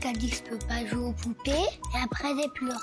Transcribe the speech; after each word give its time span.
Que 0.00 0.08
je 0.08 0.42
peux 0.44 0.58
pas 0.66 0.86
jouer 0.86 1.04
aux 1.04 1.12
poupées 1.12 1.50
et 1.50 2.02
après 2.02 2.28
j'ai 2.34 2.48
pleuré. 2.48 2.78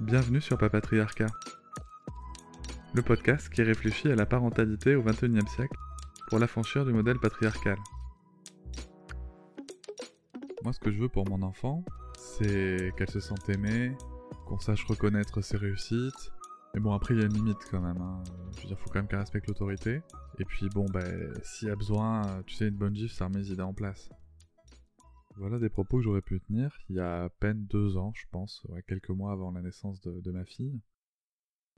Bienvenue 0.00 0.42
sur 0.42 0.58
Papatriarcat, 0.58 1.28
le 2.92 3.00
podcast 3.00 3.48
qui 3.48 3.62
réfléchit 3.62 4.08
à 4.08 4.14
la 4.14 4.26
parentalité 4.26 4.94
au 4.94 5.02
XXIe 5.02 5.48
siècle 5.56 5.74
pour 6.28 6.38
l'affranchir 6.38 6.84
du 6.84 6.92
modèle 6.92 7.18
patriarcal. 7.18 7.78
Moi, 10.62 10.74
ce 10.74 10.78
que 10.78 10.92
je 10.92 10.98
veux 10.98 11.08
pour 11.08 11.26
mon 11.26 11.40
enfant, 11.40 11.82
c'est 12.18 12.92
qu'elle 12.98 13.10
se 13.10 13.20
sente 13.20 13.48
aimée, 13.48 13.96
qu'on 14.46 14.58
sache 14.58 14.84
reconnaître 14.84 15.40
ses 15.40 15.56
réussites. 15.56 16.30
Mais 16.74 16.80
bon, 16.80 16.92
après, 16.92 17.14
il 17.14 17.20
y 17.20 17.22
a 17.22 17.26
une 17.26 17.34
limite 17.34 17.58
quand 17.70 17.80
même. 17.80 18.00
Hein. 18.00 18.22
Je 18.56 18.62
veux 18.62 18.68
dire, 18.68 18.78
faut 18.78 18.88
quand 18.88 18.98
même 18.98 19.08
qu'elle 19.08 19.18
respecte 19.18 19.46
l'autorité. 19.46 20.00
Et 20.38 20.44
puis, 20.44 20.68
bon, 20.70 20.86
bah, 20.86 21.04
s'il 21.42 21.68
y 21.68 21.70
a 21.70 21.76
besoin, 21.76 22.42
tu 22.46 22.54
sais, 22.54 22.68
une 22.68 22.76
bonne 22.76 22.94
gifle, 22.94 23.14
ça 23.14 23.26
remet 23.26 23.40
les 23.40 23.52
idées 23.52 23.62
en 23.62 23.74
place. 23.74 24.10
Voilà 25.36 25.58
des 25.58 25.70
propos 25.70 25.98
que 25.98 26.02
j'aurais 26.02 26.22
pu 26.22 26.40
tenir 26.40 26.76
il 26.90 26.96
y 26.96 27.00
a 27.00 27.24
à 27.24 27.28
peine 27.30 27.64
deux 27.66 27.96
ans, 27.96 28.12
je 28.14 28.26
pense, 28.30 28.66
quelques 28.86 29.10
mois 29.10 29.32
avant 29.32 29.50
la 29.50 29.62
naissance 29.62 30.00
de, 30.02 30.20
de 30.20 30.30
ma 30.30 30.44
fille. 30.44 30.80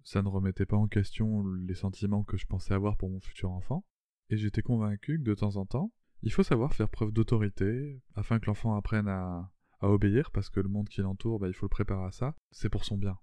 Ça 0.02 0.22
ne 0.22 0.28
remettait 0.28 0.66
pas 0.66 0.76
en 0.76 0.88
question 0.88 1.44
les 1.44 1.74
sentiments 1.74 2.24
que 2.24 2.36
je 2.36 2.46
pensais 2.46 2.74
avoir 2.74 2.96
pour 2.96 3.10
mon 3.10 3.20
futur 3.20 3.52
enfant. 3.52 3.84
Et 4.30 4.36
j'étais 4.36 4.62
convaincu 4.62 5.18
que 5.18 5.24
de 5.24 5.34
temps 5.34 5.56
en 5.56 5.66
temps, 5.66 5.92
il 6.22 6.32
faut 6.32 6.42
savoir 6.42 6.74
faire 6.74 6.88
preuve 6.88 7.12
d'autorité 7.12 8.02
afin 8.14 8.38
que 8.40 8.46
l'enfant 8.46 8.74
apprenne 8.76 9.08
à, 9.08 9.52
à 9.80 9.88
obéir 9.88 10.30
parce 10.30 10.50
que 10.50 10.60
le 10.60 10.68
monde 10.68 10.88
qui 10.88 11.00
l'entoure, 11.00 11.38
bah, 11.38 11.48
il 11.48 11.54
faut 11.54 11.66
le 11.66 11.70
préparer 11.70 12.06
à 12.06 12.12
ça. 12.12 12.34
C'est 12.50 12.70
pour 12.70 12.84
son 12.84 12.96
bien. 12.96 13.18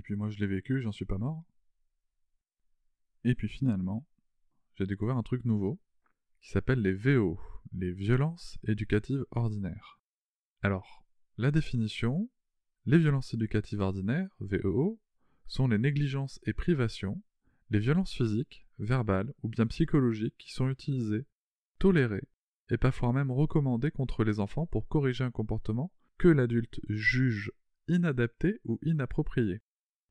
Et 0.00 0.02
puis 0.02 0.16
moi 0.16 0.30
je 0.30 0.38
l'ai 0.38 0.46
vécu, 0.46 0.80
j'en 0.80 0.92
suis 0.92 1.04
pas 1.04 1.18
mort. 1.18 1.44
Et 3.24 3.34
puis 3.34 3.50
finalement, 3.50 4.06
j'ai 4.76 4.86
découvert 4.86 5.18
un 5.18 5.22
truc 5.22 5.44
nouveau 5.44 5.78
qui 6.40 6.48
s'appelle 6.48 6.80
les 6.80 6.94
VO, 6.94 7.38
les 7.74 7.92
violences 7.92 8.58
éducatives 8.66 9.26
ordinaires. 9.30 10.00
Alors, 10.62 11.04
la 11.36 11.50
définition, 11.50 12.30
les 12.86 12.96
violences 12.96 13.34
éducatives 13.34 13.80
ordinaires, 13.80 14.34
VEO, 14.40 14.98
sont 15.46 15.68
les 15.68 15.76
négligences 15.76 16.40
et 16.44 16.54
privations, 16.54 17.22
les 17.68 17.78
violences 17.78 18.14
physiques, 18.14 18.66
verbales 18.78 19.34
ou 19.42 19.48
bien 19.48 19.66
psychologiques 19.66 20.38
qui 20.38 20.50
sont 20.50 20.70
utilisées, 20.70 21.26
tolérées 21.78 22.26
et 22.70 22.78
parfois 22.78 23.12
même 23.12 23.30
recommandées 23.30 23.90
contre 23.90 24.24
les 24.24 24.40
enfants 24.40 24.64
pour 24.64 24.88
corriger 24.88 25.24
un 25.24 25.30
comportement 25.30 25.92
que 26.16 26.28
l'adulte 26.28 26.80
juge 26.88 27.52
inadapté 27.86 28.60
ou 28.64 28.78
inapproprié. 28.80 29.60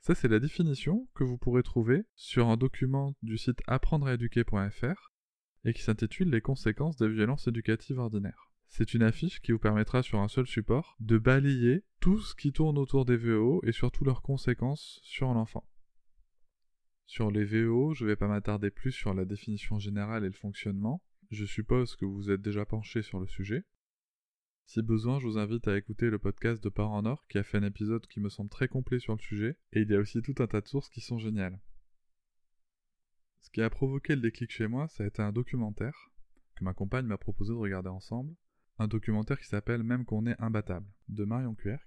Ça, 0.02 0.16
c'est 0.16 0.30
la 0.30 0.40
définition 0.40 1.08
que 1.14 1.24
vous 1.24 1.38
pourrez 1.38 1.64
trouver 1.64 2.06
sur 2.16 2.48
un 2.48 2.58
document 2.58 3.16
du 3.22 3.38
site 3.38 3.62
apprendreéduquer.fr 3.68 5.12
et 5.66 5.74
qui 5.74 5.82
s'intitule 5.82 6.30
Les 6.30 6.42
conséquences 6.42 6.96
des 6.96 7.10
violences 7.10 7.48
éducatives 7.48 8.00
ordinaires. 8.00 8.50
C'est 8.68 8.94
une 8.94 9.04
affiche 9.04 9.42
qui 9.42 9.52
vous 9.52 9.60
permettra 9.60 10.02
sur 10.04 10.20
un 10.20 10.28
seul 10.28 10.48
support 10.48 10.96
de 11.00 11.18
balayer 11.18 11.84
tout 12.00 12.20
ce 12.22 12.34
qui 12.34 12.54
tourne 12.54 12.78
autour 12.78 13.04
des 13.04 13.18
VO 13.18 13.62
et 13.66 13.72
surtout 13.72 14.06
leurs 14.06 14.22
conséquences 14.22 15.00
sur 15.04 15.34
l'enfant. 15.34 15.68
Sur 17.06 17.32
les 17.32 17.44
VO, 17.44 17.94
je 17.94 18.06
ne 18.06 18.10
vais 18.10 18.16
pas 18.16 18.28
m'attarder 18.28 18.70
plus 18.70 18.92
sur 18.92 19.14
la 19.14 19.26
définition 19.26 19.80
générale 19.80 20.24
et 20.24 20.30
le 20.30 20.34
fonctionnement. 20.34 21.04
Je 21.32 21.44
suppose 21.44 21.96
que 21.96 22.06
vous 22.06 22.30
êtes 22.30 22.42
déjà 22.42 22.66
penché 22.66 23.02
sur 23.02 23.20
le 23.20 23.28
sujet. 23.28 23.66
Si 24.72 24.84
besoin, 24.84 25.20
je 25.20 25.26
vous 25.26 25.40
invite 25.40 25.68
à 25.68 25.76
écouter 25.76 26.12
le 26.12 26.20
podcast 26.20 26.64
de 26.64 26.70
Parents 26.70 27.00
en 27.00 27.06
Or 27.08 27.26
qui 27.28 27.40
a 27.40 27.44
fait 27.44 27.58
un 27.58 27.64
épisode 27.64 28.06
qui 28.06 28.20
me 28.20 28.30
semble 28.30 28.52
très 28.52 28.68
complet 28.68 29.00
sur 29.00 29.14
le 29.14 29.20
sujet, 29.20 29.58
et 29.74 29.82
il 29.82 29.90
y 29.90 29.96
a 29.96 30.00
aussi 30.00 30.22
tout 30.22 30.36
un 30.38 30.46
tas 30.46 30.62
de 30.62 30.68
sources 30.68 30.90
qui 30.90 31.02
sont 31.02 31.18
géniales. 31.18 31.60
Ce 33.42 33.50
qui 33.50 33.64
a 33.64 33.70
provoqué 33.72 34.14
le 34.14 34.22
déclic 34.22 34.52
chez 34.52 34.68
moi, 34.68 34.88
ça 34.88 35.04
a 35.04 35.08
été 35.08 35.24
un 35.24 35.32
documentaire 35.32 36.12
que 36.56 36.64
ma 36.64 36.76
compagne 36.76 37.08
m'a 37.08 37.18
proposé 37.18 37.52
de 37.52 37.58
regarder 37.58 37.90
ensemble, 37.90 38.36
un 38.78 38.88
documentaire 38.88 39.40
qui 39.40 39.48
s'appelle 39.48 39.82
Même 39.82 40.06
qu'on 40.06 40.28
est 40.28 40.40
imbattable, 40.40 40.86
de 41.08 41.26
Marion 41.26 41.56
Querc, 41.56 41.82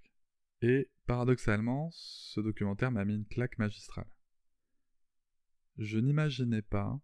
et 0.61 0.91
paradoxalement, 1.07 1.89
ce 1.93 2.41
documentaire 2.41 2.91
m'a 2.91 3.05
mis 3.05 3.15
une 3.15 3.27
claque 3.27 3.59
magistrale. 3.59 4.11
Je 5.79 6.01
n'imaginais 6.01 6.63
pas 6.63 7.01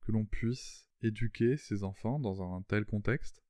que 0.00 0.10
l'on 0.10 0.24
puisse 0.24 0.88
éduquer 1.02 1.56
ses 1.56 1.84
enfants 1.84 2.18
dans 2.18 2.42
un 2.42 2.62
tel 2.62 2.84
contexte, 2.84 3.44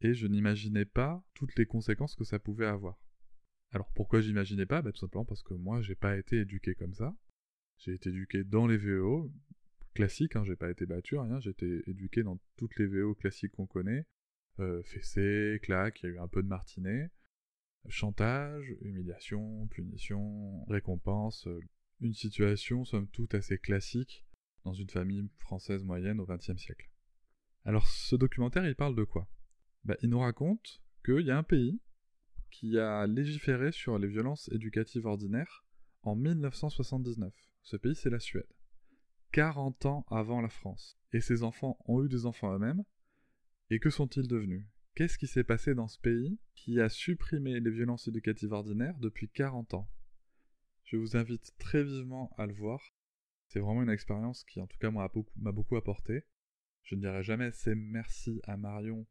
et 0.00 0.14
je 0.14 0.26
n'imaginais 0.26 0.84
pas 0.84 1.24
toutes 1.34 1.56
les 1.56 1.66
conséquences 1.66 2.14
que 2.14 2.24
ça 2.24 2.38
pouvait 2.38 2.66
avoir. 2.66 2.98
Alors 3.72 3.90
pourquoi 3.94 4.20
j'imaginais 4.20 4.66
pas? 4.66 4.82
Bah, 4.82 4.92
Tout 4.92 5.00
simplement 5.00 5.24
parce 5.24 5.42
que 5.42 5.54
moi 5.54 5.82
j'ai 5.82 5.94
pas 5.94 6.16
été 6.16 6.38
éduqué 6.38 6.74
comme 6.74 6.94
ça. 6.94 7.14
J'ai 7.78 7.92
été 7.92 8.10
éduqué 8.10 8.44
dans 8.44 8.66
les 8.66 8.76
VO 8.76 9.30
classiques, 9.94 10.36
hein, 10.36 10.44
j'ai 10.44 10.56
pas 10.56 10.70
été 10.70 10.86
battu, 10.86 11.18
rien, 11.18 11.40
j'ai 11.40 11.50
été 11.50 11.82
éduqué 11.86 12.22
dans 12.22 12.38
toutes 12.56 12.76
les 12.78 12.86
VO 12.86 13.14
classiques 13.14 13.52
qu'on 13.52 13.66
connaît. 13.66 14.06
Euh, 14.58 14.82
fessé, 14.84 15.58
claque, 15.62 16.02
il 16.02 16.06
y 16.06 16.08
a 16.08 16.12
eu 16.14 16.18
un 16.18 16.28
peu 16.28 16.42
de 16.42 16.48
martinet, 16.48 17.10
chantage, 17.88 18.74
humiliation, 18.80 19.66
punition, 19.68 20.64
récompense, 20.64 21.46
euh, 21.46 21.60
une 22.00 22.14
situation 22.14 22.84
somme 22.84 23.08
toute 23.08 23.34
assez 23.34 23.58
classique 23.58 24.24
dans 24.64 24.72
une 24.72 24.88
famille 24.88 25.28
française 25.36 25.84
moyenne 25.84 26.20
au 26.20 26.26
XXe 26.26 26.56
siècle. 26.56 26.90
Alors 27.64 27.86
ce 27.86 28.16
documentaire 28.16 28.66
il 28.66 28.74
parle 28.74 28.94
de 28.94 29.04
quoi? 29.04 29.28
Bah, 29.86 29.96
Il 30.02 30.10
nous 30.10 30.18
raconte 30.18 30.82
qu'il 31.04 31.24
y 31.24 31.30
a 31.30 31.38
un 31.38 31.42
pays 31.44 31.80
qui 32.50 32.78
a 32.78 33.06
légiféré 33.06 33.70
sur 33.70 33.98
les 33.98 34.08
violences 34.08 34.50
éducatives 34.52 35.06
ordinaires 35.06 35.64
en 36.02 36.16
1979. 36.16 37.32
Ce 37.62 37.76
pays, 37.76 37.94
c'est 37.94 38.10
la 38.10 38.18
Suède. 38.20 38.46
40 39.32 39.86
ans 39.86 40.06
avant 40.08 40.40
la 40.40 40.48
France. 40.48 40.98
Et 41.12 41.20
ces 41.20 41.42
enfants 41.42 41.78
ont 41.86 42.04
eu 42.04 42.08
des 42.08 42.26
enfants 42.26 42.52
eux-mêmes. 42.52 42.82
Et 43.70 43.78
que 43.78 43.90
sont-ils 43.90 44.26
devenus? 44.26 44.66
Qu'est-ce 44.94 45.18
qui 45.18 45.26
s'est 45.26 45.44
passé 45.44 45.74
dans 45.74 45.88
ce 45.88 45.98
pays 45.98 46.38
qui 46.54 46.80
a 46.80 46.88
supprimé 46.88 47.60
les 47.60 47.70
violences 47.70 48.08
éducatives 48.08 48.52
ordinaires 48.52 48.98
depuis 48.98 49.28
40 49.28 49.74
ans? 49.74 49.88
Je 50.84 50.96
vous 50.96 51.16
invite 51.16 51.52
très 51.58 51.84
vivement 51.84 52.34
à 52.38 52.46
le 52.46 52.54
voir. 52.54 52.80
C'est 53.48 53.60
vraiment 53.60 53.82
une 53.82 53.90
expérience 53.90 54.44
qui, 54.44 54.60
en 54.60 54.66
tout 54.66 54.78
cas, 54.78 54.90
m'a 54.90 55.08
beaucoup, 55.08 55.32
beaucoup 55.36 55.76
apporté. 55.76 56.24
Je 56.82 56.94
ne 56.94 57.00
dirai 57.00 57.22
jamais 57.22 57.46
assez 57.46 57.74
merci 57.74 58.40
à 58.44 58.56
Marion 58.56 59.06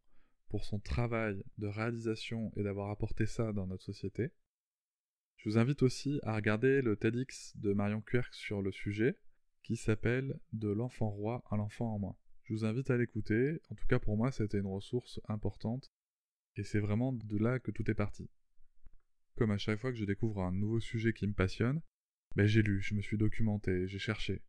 pour 0.50 0.64
son 0.64 0.80
travail 0.80 1.44
de 1.58 1.68
réalisation 1.68 2.52
et 2.56 2.64
d'avoir 2.64 2.90
apporté 2.90 3.26
ça 3.26 3.52
dans 3.52 3.68
notre 3.68 3.84
société. 3.84 4.32
Je 5.38 5.50
vous 5.50 5.58
invite 5.58 5.84
aussi 5.84 6.20
à 6.24 6.36
regarder 6.36 6.82
le 6.82 6.96
TEDx 6.96 7.56
de 7.58 7.74
Marion 7.74 8.02
Querc 8.02 8.34
sur 8.34 8.62
le 8.62 8.72
sujet, 8.72 9.18
qui 9.64 9.76
s'appelle 9.76 10.40
De 10.54 10.70
l'enfant 10.70 11.10
roi 11.10 11.44
à 11.50 11.58
l'enfant 11.58 11.94
en 11.94 12.00
moi. 12.00 12.18
Je 12.44 12.54
vous 12.54 12.66
invite 12.66 12.92
à 12.92 12.98
l'écouter, 12.98 13.60
en 13.70 13.76
tout 13.76 13.88
cas 13.88 14.00
pour 14.00 14.18
moi 14.18 14.32
c'était 14.32 14.60
une 14.60 14.68
ressource 14.68 15.20
importante, 15.28 15.92
et 16.56 16.64
c'est 16.64 16.80
vraiment 16.80 17.12
de 17.12 17.38
là 17.38 17.60
que 17.60 17.72
tout 17.72 17.90
est 17.90 17.96
parti. 17.96 18.30
Comme 19.36 19.52
à 19.52 19.58
chaque 19.58 19.80
fois 19.80 19.92
que 19.92 19.98
je 19.98 20.06
découvre 20.06 20.42
un 20.42 20.52
nouveau 20.52 20.80
sujet 20.80 21.14
qui 21.14 21.28
me 21.28 21.34
passionne, 21.34 21.82
ben 22.36 22.46
j'ai 22.46 22.62
lu, 22.62 22.82
je 22.82 22.94
me 22.94 23.02
suis 23.02 23.18
documenté, 23.18 23.88
j'ai 23.88 24.00
cherché. 24.00 24.44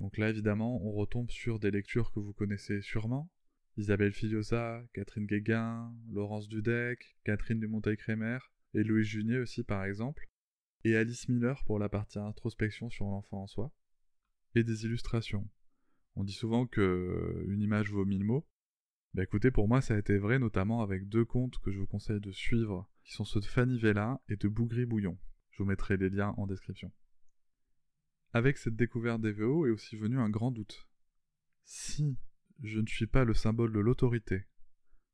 Donc 0.00 0.16
là 0.18 0.30
évidemment 0.30 0.82
on 0.82 0.92
retombe 0.92 1.30
sur 1.30 1.58
des 1.58 1.70
lectures 1.70 2.12
que 2.12 2.20
vous 2.20 2.32
connaissez 2.32 2.80
sûrement, 2.80 3.30
Isabelle 3.76 4.12
Filiosa, 4.12 4.82
Catherine 4.92 5.26
Guéguin, 5.26 5.92
Laurence 6.10 6.48
Dudek, 6.48 7.16
Catherine 7.24 7.58
Dumonteil-Crémer, 7.58 8.38
et 8.74 8.84
Louis 8.84 9.04
Junier 9.04 9.38
aussi 9.38 9.64
par 9.64 9.84
exemple, 9.84 10.28
et 10.84 10.96
Alice 10.96 11.28
Miller 11.28 11.62
pour 11.64 11.78
la 11.78 11.88
partie 11.88 12.18
introspection 12.18 12.88
sur 12.90 13.06
l'enfant 13.06 13.42
en 13.42 13.46
soi, 13.46 13.72
et 14.54 14.62
des 14.62 14.84
illustrations. 14.84 15.48
On 16.14 16.22
dit 16.22 16.32
souvent 16.32 16.66
que 16.66 17.44
une 17.48 17.62
image 17.62 17.90
vaut 17.90 18.04
mille 18.04 18.24
mots. 18.24 18.46
Bah 19.14 19.24
écoutez, 19.24 19.50
pour 19.50 19.66
moi 19.66 19.80
ça 19.80 19.94
a 19.94 19.98
été 19.98 20.18
vrai 20.18 20.38
notamment 20.38 20.82
avec 20.82 21.08
deux 21.08 21.24
contes 21.24 21.58
que 21.58 21.72
je 21.72 21.78
vous 21.78 21.86
conseille 21.86 22.20
de 22.20 22.32
suivre, 22.32 22.88
qui 23.02 23.12
sont 23.12 23.24
ceux 23.24 23.40
de 23.40 23.46
Fanny 23.46 23.78
Vella 23.78 24.20
et 24.28 24.36
de 24.36 24.48
Bougri 24.48 24.86
Bouillon. 24.86 25.18
Je 25.50 25.62
vous 25.62 25.68
mettrai 25.68 25.96
les 25.96 26.10
liens 26.10 26.34
en 26.36 26.46
description. 26.46 26.92
Avec 28.32 28.58
cette 28.58 28.76
découverte 28.76 29.20
des 29.20 29.32
VO 29.32 29.66
est 29.66 29.70
aussi 29.70 29.96
venu 29.96 30.18
un 30.18 30.30
grand 30.30 30.50
doute. 30.50 30.88
Si 31.64 32.18
je 32.62 32.80
ne 32.80 32.86
suis 32.86 33.06
pas 33.06 33.24
le 33.24 33.34
symbole 33.34 33.72
de 33.72 33.80
l'autorité, 33.80 34.44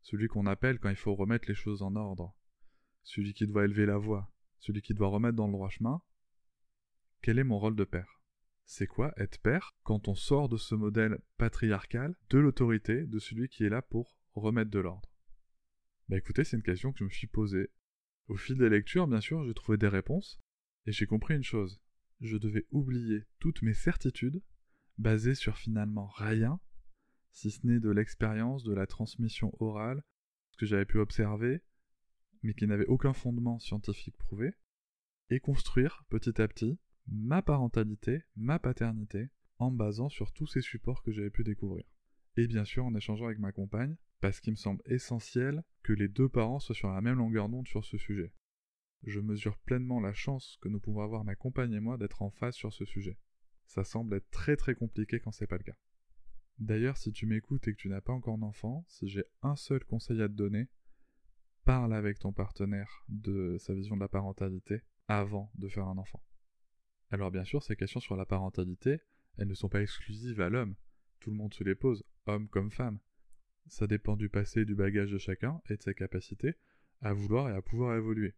celui 0.02 0.28
qu'on 0.28 0.46
appelle 0.46 0.78
quand 0.78 0.90
il 0.90 0.96
faut 0.96 1.14
remettre 1.14 1.48
les 1.48 1.54
choses 1.54 1.82
en 1.82 1.96
ordre, 1.96 2.34
celui 3.02 3.34
qui 3.34 3.46
doit 3.46 3.64
élever 3.64 3.86
la 3.86 3.98
voix, 3.98 4.32
celui 4.58 4.82
qui 4.82 4.94
doit 4.94 5.08
remettre 5.08 5.36
dans 5.36 5.46
le 5.46 5.52
droit 5.52 5.70
chemin. 5.70 6.02
Quel 7.22 7.38
est 7.38 7.44
mon 7.44 7.58
rôle 7.58 7.76
de 7.76 7.84
père? 7.84 8.20
C'est 8.64 8.86
quoi 8.86 9.12
être 9.16 9.40
père 9.40 9.74
quand 9.82 10.06
on 10.08 10.14
sort 10.14 10.48
de 10.48 10.56
ce 10.56 10.74
modèle 10.74 11.18
patriarcal 11.38 12.14
de 12.30 12.38
l'autorité 12.38 13.04
de 13.04 13.18
celui 13.18 13.48
qui 13.48 13.64
est 13.64 13.68
là 13.68 13.82
pour 13.82 14.16
remettre 14.34 14.70
de 14.70 14.78
l'ordre? 14.78 15.10
Bah 16.08 16.16
écoutez, 16.16 16.44
c'est 16.44 16.56
une 16.56 16.62
question 16.62 16.92
que 16.92 16.98
je 16.98 17.04
me 17.04 17.10
suis 17.10 17.26
posée. 17.26 17.70
Au 18.28 18.36
fil 18.36 18.56
des 18.56 18.68
lectures, 18.68 19.08
bien 19.08 19.20
sûr, 19.20 19.44
j'ai 19.44 19.54
trouvé 19.54 19.76
des 19.76 19.88
réponses, 19.88 20.38
et 20.86 20.92
j'ai 20.92 21.06
compris 21.06 21.34
une 21.34 21.42
chose. 21.42 21.80
Je 22.20 22.36
devais 22.36 22.66
oublier 22.70 23.24
toutes 23.38 23.62
mes 23.62 23.74
certitudes, 23.74 24.42
basées 24.98 25.34
sur 25.34 25.56
finalement 25.56 26.06
rien, 26.06 26.60
si 27.32 27.50
ce 27.50 27.66
n'est 27.66 27.80
de 27.80 27.90
l'expérience, 27.90 28.64
de 28.64 28.74
la 28.74 28.86
transmission 28.86 29.52
orale, 29.60 30.02
ce 30.52 30.58
que 30.58 30.66
j'avais 30.66 30.84
pu 30.84 30.98
observer, 30.98 31.62
mais 32.42 32.54
qui 32.54 32.66
n'avait 32.66 32.86
aucun 32.86 33.12
fondement 33.12 33.58
scientifique 33.58 34.16
prouvé, 34.16 34.54
et 35.30 35.40
construire 35.40 36.04
petit 36.08 36.40
à 36.40 36.48
petit 36.48 36.78
ma 37.06 37.42
parentalité, 37.42 38.22
ma 38.36 38.58
paternité, 38.58 39.30
en 39.58 39.70
me 39.70 39.76
basant 39.76 40.08
sur 40.08 40.32
tous 40.32 40.46
ces 40.46 40.60
supports 40.60 41.02
que 41.02 41.12
j'avais 41.12 41.30
pu 41.30 41.44
découvrir. 41.44 41.84
Et 42.36 42.46
bien 42.46 42.64
sûr 42.64 42.84
en 42.84 42.94
échangeant 42.94 43.26
avec 43.26 43.38
ma 43.38 43.52
compagne, 43.52 43.96
parce 44.20 44.40
qu'il 44.40 44.52
me 44.52 44.56
semble 44.56 44.82
essentiel 44.86 45.62
que 45.82 45.92
les 45.92 46.08
deux 46.08 46.28
parents 46.28 46.60
soient 46.60 46.74
sur 46.74 46.90
la 46.90 47.00
même 47.00 47.18
longueur 47.18 47.48
d'onde 47.48 47.68
sur 47.68 47.84
ce 47.84 47.98
sujet. 47.98 48.32
Je 49.04 49.20
mesure 49.20 49.58
pleinement 49.58 50.00
la 50.00 50.12
chance 50.12 50.58
que 50.60 50.68
nous 50.68 50.80
pouvons 50.80 51.00
avoir 51.00 51.24
ma 51.24 51.34
compagne 51.34 51.72
et 51.72 51.80
moi 51.80 51.96
d'être 51.96 52.22
en 52.22 52.30
phase 52.30 52.54
sur 52.54 52.72
ce 52.72 52.84
sujet. 52.84 53.18
Ça 53.66 53.84
semble 53.84 54.14
être 54.14 54.30
très 54.30 54.56
très 54.56 54.74
compliqué 54.74 55.20
quand 55.20 55.32
c'est 55.32 55.46
pas 55.46 55.56
le 55.56 55.64
cas. 55.64 55.76
D'ailleurs, 56.60 56.98
si 56.98 57.10
tu 57.10 57.24
m'écoutes 57.24 57.66
et 57.68 57.72
que 57.72 57.78
tu 57.78 57.88
n'as 57.88 58.02
pas 58.02 58.12
encore 58.12 58.36
d'enfant, 58.36 58.84
si 58.86 59.08
j'ai 59.08 59.24
un 59.42 59.56
seul 59.56 59.82
conseil 59.82 60.20
à 60.20 60.28
te 60.28 60.34
donner, 60.34 60.68
parle 61.64 61.94
avec 61.94 62.18
ton 62.18 62.32
partenaire 62.32 63.04
de 63.08 63.56
sa 63.58 63.74
vision 63.74 63.96
de 63.96 64.00
la 64.00 64.08
parentalité 64.08 64.82
avant 65.08 65.50
de 65.54 65.68
faire 65.68 65.88
un 65.88 65.96
enfant. 65.96 66.22
Alors 67.10 67.30
bien 67.30 67.44
sûr, 67.44 67.62
ces 67.62 67.76
questions 67.76 68.00
sur 68.00 68.14
la 68.14 68.26
parentalité, 68.26 69.00
elles 69.38 69.48
ne 69.48 69.54
sont 69.54 69.70
pas 69.70 69.80
exclusives 69.80 70.42
à 70.42 70.50
l'homme. 70.50 70.76
Tout 71.20 71.30
le 71.30 71.36
monde 71.36 71.54
se 71.54 71.64
les 71.64 71.74
pose, 71.74 72.04
homme 72.26 72.48
comme 72.48 72.70
femme. 72.70 73.00
Ça 73.66 73.86
dépend 73.86 74.16
du 74.16 74.28
passé 74.28 74.66
du 74.66 74.74
bagage 74.74 75.12
de 75.12 75.18
chacun 75.18 75.62
et 75.70 75.76
de 75.76 75.82
sa 75.82 75.94
capacité 75.94 76.56
à 77.00 77.14
vouloir 77.14 77.48
et 77.48 77.54
à 77.54 77.62
pouvoir 77.62 77.96
évoluer. 77.96 78.34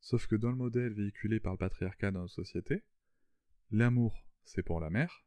Sauf 0.00 0.26
que 0.26 0.36
dans 0.36 0.50
le 0.50 0.56
modèle 0.56 0.94
véhiculé 0.94 1.40
par 1.40 1.52
le 1.52 1.58
patriarcat 1.58 2.10
dans 2.10 2.22
notre 2.22 2.32
société, 2.32 2.82
l'amour, 3.70 4.26
c'est 4.44 4.62
pour 4.62 4.80
la 4.80 4.90
mère, 4.90 5.24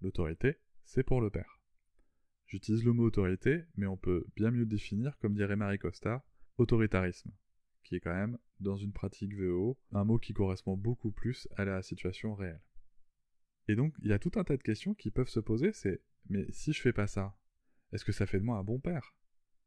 l'autorité, 0.00 0.58
c'est 0.84 1.02
pour 1.02 1.20
le 1.20 1.30
père. 1.30 1.60
J'utilise 2.46 2.84
le 2.84 2.92
mot 2.92 3.04
autorité, 3.04 3.64
mais 3.76 3.86
on 3.86 3.96
peut 3.96 4.26
bien 4.36 4.50
mieux 4.50 4.66
définir, 4.66 5.16
comme 5.18 5.34
dirait 5.34 5.56
Marie 5.56 5.78
Costa, 5.78 6.24
autoritarisme, 6.58 7.32
qui 7.82 7.96
est 7.96 8.00
quand 8.00 8.14
même, 8.14 8.38
dans 8.60 8.76
une 8.76 8.92
pratique 8.92 9.34
VO, 9.34 9.78
un 9.92 10.04
mot 10.04 10.18
qui 10.18 10.32
correspond 10.32 10.76
beaucoup 10.76 11.10
plus 11.10 11.48
à 11.56 11.64
la 11.64 11.82
situation 11.82 12.34
réelle. 12.34 12.62
Et 13.66 13.76
donc, 13.76 13.94
il 14.00 14.08
y 14.08 14.12
a 14.12 14.18
tout 14.18 14.32
un 14.36 14.44
tas 14.44 14.56
de 14.56 14.62
questions 14.62 14.94
qui 14.94 15.10
peuvent 15.10 15.28
se 15.28 15.40
poser, 15.40 15.72
c'est 15.72 16.02
mais 16.28 16.46
si 16.50 16.72
je 16.72 16.80
fais 16.80 16.92
pas 16.92 17.06
ça, 17.06 17.36
est-ce 17.92 18.04
que 18.04 18.12
ça 18.12 18.26
fait 18.26 18.38
de 18.38 18.44
moi 18.44 18.58
un 18.58 18.64
bon 18.64 18.80
père? 18.80 19.14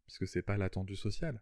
Puisque 0.06 0.28
c'est 0.28 0.42
pas 0.42 0.58
l'attendu 0.58 0.96
social. 0.96 1.42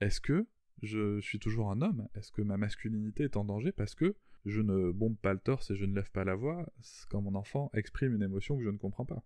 Est-ce 0.00 0.20
que 0.20 0.46
je 0.82 1.20
suis 1.20 1.38
toujours 1.38 1.70
un 1.70 1.80
homme 1.82 2.08
Est-ce 2.14 2.32
que 2.32 2.42
ma 2.42 2.56
masculinité 2.56 3.24
est 3.24 3.36
en 3.36 3.44
danger 3.44 3.72
parce 3.72 3.94
que 3.94 4.16
je 4.44 4.60
ne 4.60 4.90
bombe 4.90 5.16
pas 5.16 5.32
le 5.32 5.40
torse 5.40 5.70
et 5.70 5.76
je 5.76 5.84
ne 5.84 5.94
lève 5.94 6.10
pas 6.10 6.24
la 6.24 6.34
voix 6.34 6.70
quand 7.08 7.22
mon 7.22 7.34
enfant 7.34 7.70
exprime 7.72 8.14
une 8.14 8.22
émotion 8.22 8.56
que 8.56 8.64
je 8.64 8.70
ne 8.70 8.76
comprends 8.76 9.06
pas? 9.06 9.24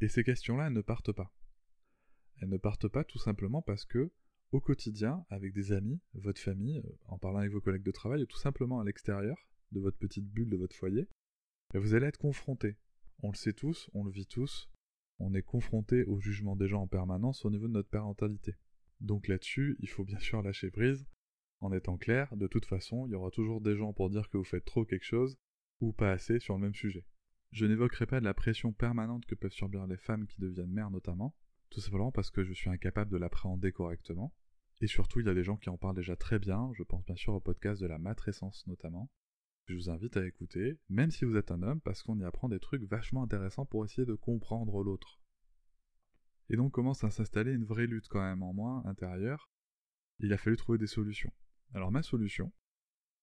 Et 0.00 0.08
ces 0.08 0.24
questions-là, 0.24 0.66
elles 0.66 0.72
ne 0.72 0.80
partent 0.80 1.12
pas. 1.12 1.32
Elles 2.40 2.48
ne 2.48 2.58
partent 2.58 2.88
pas 2.88 3.04
tout 3.04 3.18
simplement 3.18 3.62
parce 3.62 3.84
que, 3.84 4.10
au 4.52 4.60
quotidien, 4.60 5.24
avec 5.30 5.52
des 5.54 5.72
amis, 5.72 6.00
votre 6.14 6.40
famille, 6.40 6.78
euh, 6.78 6.98
en 7.06 7.18
parlant 7.18 7.38
avec 7.38 7.52
vos 7.52 7.60
collègues 7.60 7.82
de 7.82 7.90
travail, 7.90 8.22
ou 8.22 8.26
tout 8.26 8.38
simplement 8.38 8.80
à 8.80 8.84
l'extérieur 8.84 9.36
de 9.72 9.80
votre 9.80 9.96
petite 9.96 10.28
bulle 10.28 10.50
de 10.50 10.56
votre 10.56 10.76
foyer, 10.76 11.08
vous 11.74 11.94
allez 11.94 12.06
être 12.06 12.18
confronté. 12.18 12.76
On 13.22 13.30
le 13.30 13.36
sait 13.36 13.52
tous, 13.52 13.90
on 13.94 14.04
le 14.04 14.10
vit 14.10 14.26
tous, 14.26 14.70
on 15.18 15.34
est 15.34 15.42
confronté 15.42 16.04
au 16.04 16.20
jugement 16.20 16.56
des 16.56 16.68
gens 16.68 16.82
en 16.82 16.86
permanence 16.86 17.44
au 17.44 17.50
niveau 17.50 17.66
de 17.66 17.72
notre 17.72 17.88
parentalité. 17.88 18.54
Donc 19.00 19.28
là-dessus, 19.28 19.76
il 19.80 19.88
faut 19.88 20.04
bien 20.04 20.18
sûr 20.20 20.42
lâcher 20.42 20.70
prise, 20.70 21.06
en 21.60 21.72
étant 21.72 21.96
clair, 21.96 22.34
de 22.36 22.46
toute 22.46 22.66
façon, 22.66 23.06
il 23.06 23.12
y 23.12 23.14
aura 23.14 23.30
toujours 23.30 23.60
des 23.60 23.76
gens 23.76 23.92
pour 23.92 24.10
dire 24.10 24.28
que 24.28 24.36
vous 24.36 24.44
faites 24.44 24.64
trop 24.64 24.84
quelque 24.84 25.04
chose, 25.04 25.38
ou 25.80 25.92
pas 25.92 26.12
assez 26.12 26.38
sur 26.38 26.54
le 26.54 26.60
même 26.60 26.74
sujet. 26.74 27.04
Je 27.52 27.66
n'évoquerai 27.66 28.06
pas 28.06 28.20
de 28.20 28.24
la 28.24 28.34
pression 28.34 28.72
permanente 28.72 29.24
que 29.26 29.34
peuvent 29.34 29.52
subir 29.52 29.86
les 29.86 29.96
femmes 29.96 30.26
qui 30.26 30.40
deviennent 30.40 30.72
mères 30.72 30.90
notamment, 30.90 31.34
tout 31.70 31.80
simplement 31.80 32.12
parce 32.12 32.30
que 32.30 32.44
je 32.44 32.52
suis 32.52 32.70
incapable 32.70 33.10
de 33.10 33.16
l'appréhender 33.16 33.72
correctement, 33.72 34.34
et 34.80 34.86
surtout 34.86 35.20
il 35.20 35.26
y 35.26 35.30
a 35.30 35.34
des 35.34 35.44
gens 35.44 35.56
qui 35.56 35.70
en 35.70 35.78
parlent 35.78 35.96
déjà 35.96 36.16
très 36.16 36.38
bien, 36.38 36.70
je 36.74 36.82
pense 36.82 37.04
bien 37.04 37.16
sûr 37.16 37.34
au 37.34 37.40
podcast 37.40 37.80
de 37.80 37.86
la 37.86 37.98
matrescence 37.98 38.66
notamment, 38.66 39.10
je 39.66 39.74
vous 39.74 39.90
invite 39.90 40.16
à 40.16 40.26
écouter, 40.26 40.78
même 40.88 41.10
si 41.10 41.24
vous 41.24 41.36
êtes 41.36 41.50
un 41.50 41.62
homme, 41.62 41.80
parce 41.80 42.02
qu'on 42.02 42.20
y 42.20 42.24
apprend 42.24 42.48
des 42.48 42.60
trucs 42.60 42.84
vachement 42.84 43.24
intéressants 43.24 43.66
pour 43.66 43.84
essayer 43.84 44.06
de 44.06 44.14
comprendre 44.14 44.82
l'autre. 44.82 45.18
Et 46.48 46.56
donc 46.56 46.72
commence 46.72 47.04
à 47.04 47.10
s'installer 47.10 47.52
une 47.52 47.64
vraie 47.64 47.86
lutte 47.86 48.08
quand 48.08 48.22
même 48.22 48.42
en 48.42 48.52
moi, 48.52 48.82
intérieure. 48.86 49.50
Il 50.20 50.32
a 50.32 50.38
fallu 50.38 50.56
trouver 50.56 50.78
des 50.78 50.86
solutions. 50.86 51.32
Alors 51.74 51.90
ma 51.90 52.02
solution, 52.02 52.52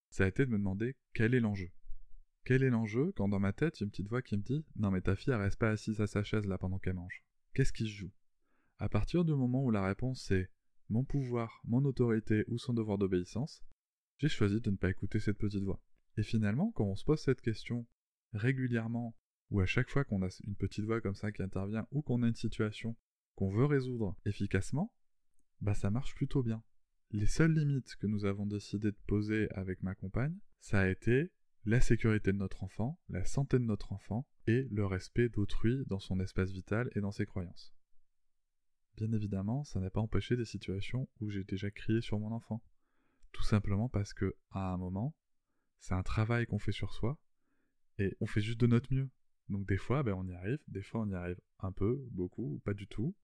ça 0.10 0.26
a 0.26 0.28
été 0.28 0.46
de 0.46 0.52
me 0.52 0.58
demander 0.58 0.96
quel 1.14 1.34
est 1.34 1.40
l'enjeu. 1.40 1.72
Quel 2.46 2.64
est 2.64 2.70
l'enjeu 2.70 3.14
quand 3.16 3.30
dans 3.30 3.40
ma 3.40 3.54
tête, 3.54 3.80
il 3.80 3.84
y 3.84 3.84
a 3.84 3.86
une 3.86 3.92
petite 3.92 4.10
voix 4.10 4.22
qui 4.22 4.36
me 4.36 4.44
dit 4.44 4.66
Non 4.76 4.92
mais 4.92 5.02
ta 5.02 5.16
fille 5.16 5.34
elle 5.34 5.40
reste 5.40 5.60
pas 5.60 5.70
assise 5.70 6.02
à 6.02 6.08
sa 6.08 6.24
chaise 6.24 6.46
là 6.46 6.58
pendant 6.58 6.78
qu'elle 6.78 6.96
mange. 6.96 7.24
Qu'est-ce 7.54 7.72
qui 7.72 7.86
se 7.86 7.92
joue? 7.92 8.12
À 8.80 8.90
partir 8.90 9.24
du 9.24 9.34
moment 9.34 9.64
où 9.64 9.72
la 9.72 9.86
réponse 9.86 10.24
c'est 10.24 10.50
mon 10.90 11.06
pouvoir, 11.06 11.62
mon 11.64 11.86
autorité 11.86 12.44
ou 12.48 12.58
son 12.58 12.74
devoir 12.74 12.98
d'obéissance, 12.98 13.64
j'ai 14.18 14.28
choisi 14.28 14.60
de 14.60 14.70
ne 14.70 14.76
pas 14.76 14.90
écouter 14.90 15.20
cette 15.20 15.38
petite 15.38 15.64
voix. 15.64 15.82
Et 16.18 16.24
finalement, 16.24 16.72
quand 16.72 16.86
on 16.86 16.96
se 16.96 17.06
pose 17.06 17.22
cette 17.22 17.42
question 17.42 17.88
régulièrement, 18.34 19.16
ou 19.50 19.62
à 19.62 19.66
chaque 19.66 19.90
fois 19.90 20.04
qu'on 20.04 20.22
a 20.24 20.30
une 20.46 20.56
petite 20.56 20.86
voix 20.86 21.02
comme 21.02 21.16
ça 21.16 21.32
qui 21.32 21.42
intervient, 21.42 21.88
ou 21.92 22.02
qu'on 22.02 22.24
a 22.24 22.28
une 22.28 22.36
situation 22.36 22.96
qu'on 23.36 23.50
veut 23.50 23.66
résoudre 23.66 24.16
efficacement, 24.26 24.94
bah 25.62 25.74
ça 25.74 25.90
marche 25.90 26.16
plutôt 26.16 26.44
bien. 26.44 26.64
Les 27.12 27.28
seules 27.28 27.54
limites 27.54 27.96
que 27.98 28.08
nous 28.08 28.26
avons 28.26 28.46
décidé 28.46 28.92
de 28.92 28.98
poser 29.08 29.50
avec 29.52 29.84
ma 29.84 29.96
compagne, 29.96 30.38
ça 30.60 30.82
a 30.82 30.88
été 30.88 31.32
la 31.66 31.80
sécurité 31.80 32.34
de 32.34 32.38
notre 32.38 32.64
enfant, 32.64 33.00
la 33.10 33.24
santé 33.24 33.60
de 33.60 33.64
notre 33.64 33.94
enfant, 33.94 34.28
et 34.48 34.68
le 34.72 34.86
respect 34.86 35.30
d'autrui 35.30 35.86
dans 35.88 36.00
son 36.00 36.20
espace 36.20 36.52
vital 36.52 36.90
et 36.96 37.00
dans 37.00 37.12
ses 37.12 37.26
croyances. 37.26 37.74
Bien 38.98 39.12
évidemment, 39.14 39.64
ça 39.64 39.80
n'a 39.80 39.90
pas 39.90 40.02
empêché 40.02 40.36
des 40.36 40.46
situations 40.46 41.08
où 41.20 41.30
j'ai 41.30 41.44
déjà 41.44 41.72
crié 41.72 42.02
sur 42.02 42.20
mon 42.20 42.32
enfant. 42.32 42.62
Tout 43.32 43.44
simplement 43.44 43.90
parce 43.90 44.14
que, 44.14 44.36
à 44.52 44.74
un 44.74 44.78
moment, 44.78 45.16
c'est 45.80 45.94
un 45.94 46.04
travail 46.04 46.46
qu'on 46.46 46.60
fait 46.60 46.72
sur 46.72 46.94
soi, 46.94 47.18
et 47.98 48.16
on 48.20 48.28
fait 48.28 48.42
juste 48.42 48.60
de 48.60 48.68
notre 48.68 48.94
mieux. 48.94 49.10
Donc 49.50 49.68
des 49.68 49.78
fois, 49.78 50.04
ben, 50.04 50.14
on 50.14 50.28
y 50.28 50.34
arrive, 50.34 50.60
des 50.68 50.82
fois 50.82 51.02
on 51.02 51.10
y 51.10 51.16
arrive 51.16 51.40
un 51.60 51.72
peu, 51.72 52.06
beaucoup, 52.12 52.56
ou 52.56 52.60
pas 52.60 52.74
du 52.74 52.88
tout. 52.88 53.16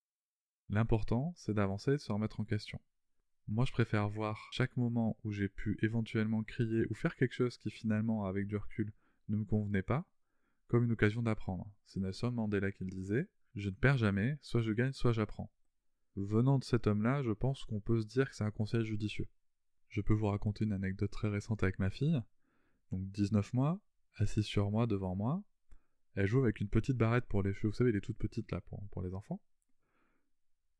L'important, 0.70 1.34
c'est 1.36 1.54
d'avancer 1.54 1.92
et 1.92 1.96
de 1.96 2.02
se 2.02 2.12
remettre 2.12 2.40
en 2.40 2.46
question. 2.46 2.80
Moi, 3.48 3.66
je 3.66 3.72
préfère 3.72 4.08
voir 4.10 4.50
chaque 4.52 4.78
moment 4.78 5.18
où 5.24 5.32
j'ai 5.32 5.50
pu 5.50 5.78
éventuellement 5.82 6.44
crier 6.44 6.86
ou 6.90 6.94
faire 6.94 7.16
quelque 7.16 7.34
chose 7.34 7.58
qui 7.58 7.72
finalement, 7.72 8.26
avec 8.26 8.48
du 8.48 8.56
recul, 8.56 8.94
ne 9.28 9.38
me 9.38 9.46
convenait 9.46 9.84
pas, 9.84 10.06
comme 10.68 10.84
une 10.84 10.92
occasion 10.92 11.24
d'apprendre. 11.24 11.68
C'est 11.86 12.00
Nelson 12.00 12.32
Mandela 12.32 12.72
qui 12.72 12.84
le 12.84 12.92
disait, 12.92 13.28
je 13.56 13.70
ne 13.70 13.76
perds 13.76 13.98
jamais, 13.98 14.38
soit 14.42 14.62
je 14.62 14.72
gagne, 14.72 14.94
soit 14.94 15.12
j'apprends. 15.12 15.52
Venant 16.16 16.60
de 16.60 16.64
cet 16.64 16.86
homme-là, 16.86 17.24
je 17.24 17.32
pense 17.32 17.64
qu'on 17.66 17.80
peut 17.80 18.02
se 18.02 18.08
dire 18.08 18.30
que 18.30 18.36
c'est 18.36 18.44
un 18.44 18.52
conseil 18.52 18.86
judicieux. 18.86 19.28
Je 19.88 20.02
peux 20.02 20.14
vous 20.14 20.28
raconter 20.28 20.66
une 20.66 20.74
anecdote 20.74 21.12
très 21.12 21.30
récente 21.30 21.64
avec 21.64 21.80
ma 21.80 21.90
fille 21.90 22.22
donc 22.92 23.10
19 23.12 23.54
mois, 23.54 23.80
assise 24.16 24.46
sur 24.46 24.72
moi, 24.72 24.88
devant 24.88 25.16
moi. 25.16 25.44
Elle 26.16 26.28
joue 26.28 26.40
avec 26.40 26.60
une 26.60 26.70
petite 26.70 26.98
barrette 26.98 27.26
pour 27.26 27.44
les 27.44 27.54
cheveux, 27.54 27.70
vous 27.70 27.76
savez, 27.76 27.92
les 27.92 28.02
toutes 28.02 28.18
petites 28.18 28.52
là 28.52 28.62
pour, 28.62 28.84
pour 28.92 29.02
les 29.02 29.14
enfants. 29.14 29.40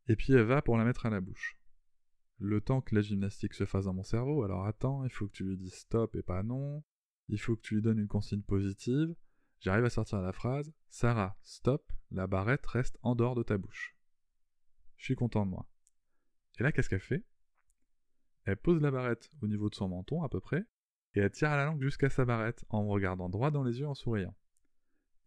Et 0.08 0.16
puis 0.16 0.34
elle 0.34 0.44
va 0.44 0.62
pour 0.62 0.78
la 0.78 0.86
mettre 0.86 1.06
à 1.06 1.10
la 1.10 1.22
bouche. 1.22 1.60
Le 2.40 2.62
temps 2.62 2.82
que 2.82 2.96
la 2.96 3.02
gymnastique 3.02 3.54
se 3.54 3.66
fasse 3.66 3.86
dans 3.86 3.94
mon 3.94 4.04
cerveau, 4.04 4.44
alors 4.44 4.66
attends, 4.66 5.04
il 5.04 5.10
faut 5.10 5.28
que 5.28 5.34
tu 5.34 5.44
lui 5.44 5.58
dises 5.58 5.76
stop 5.76 6.16
et 6.16 6.24
pas 6.24 6.42
non. 6.42 6.84
Il 7.28 7.40
faut 7.40 7.56
que 7.56 7.62
tu 7.62 7.76
lui 7.76 7.82
donnes 7.82 8.00
une 8.00 8.08
consigne 8.08 8.42
positive. 8.42 9.14
J'arrive 9.60 9.84
à 9.84 9.90
sortir 9.90 10.22
la 10.22 10.32
phrase 10.32 10.74
Sarah, 10.90 11.38
stop, 11.44 11.92
la 12.12 12.28
barrette 12.28 12.66
reste 12.66 12.98
en 13.02 13.16
dehors 13.16 13.36
de 13.36 13.44
ta 13.44 13.58
bouche. 13.58 13.96
Je 14.96 15.06
suis 15.06 15.16
content 15.16 15.46
de 15.46 15.52
moi. 15.52 15.70
Et 16.60 16.64
là, 16.64 16.72
qu'est-ce 16.72 16.90
qu'elle 16.90 17.00
fait? 17.00 17.26
Elle 18.46 18.58
pose 18.58 18.82
la 18.82 18.92
barrette 18.92 19.30
au 19.42 19.48
niveau 19.48 19.70
de 19.70 19.76
son 19.76 19.90
menton 19.90 20.24
à 20.24 20.30
peu 20.30 20.40
près, 20.40 20.66
et 21.14 21.20
elle 21.20 21.32
tire 21.32 21.50
la 21.50 21.66
langue 21.66 21.82
jusqu'à 21.82 22.10
sa 22.10 22.26
barrette 22.26 22.66
en 22.70 22.84
me 22.84 22.90
regardant 22.90 23.30
droit 23.30 23.52
dans 23.52 23.64
les 23.64 23.80
yeux 23.80 23.88
en 23.88 23.96
souriant. 23.96 24.36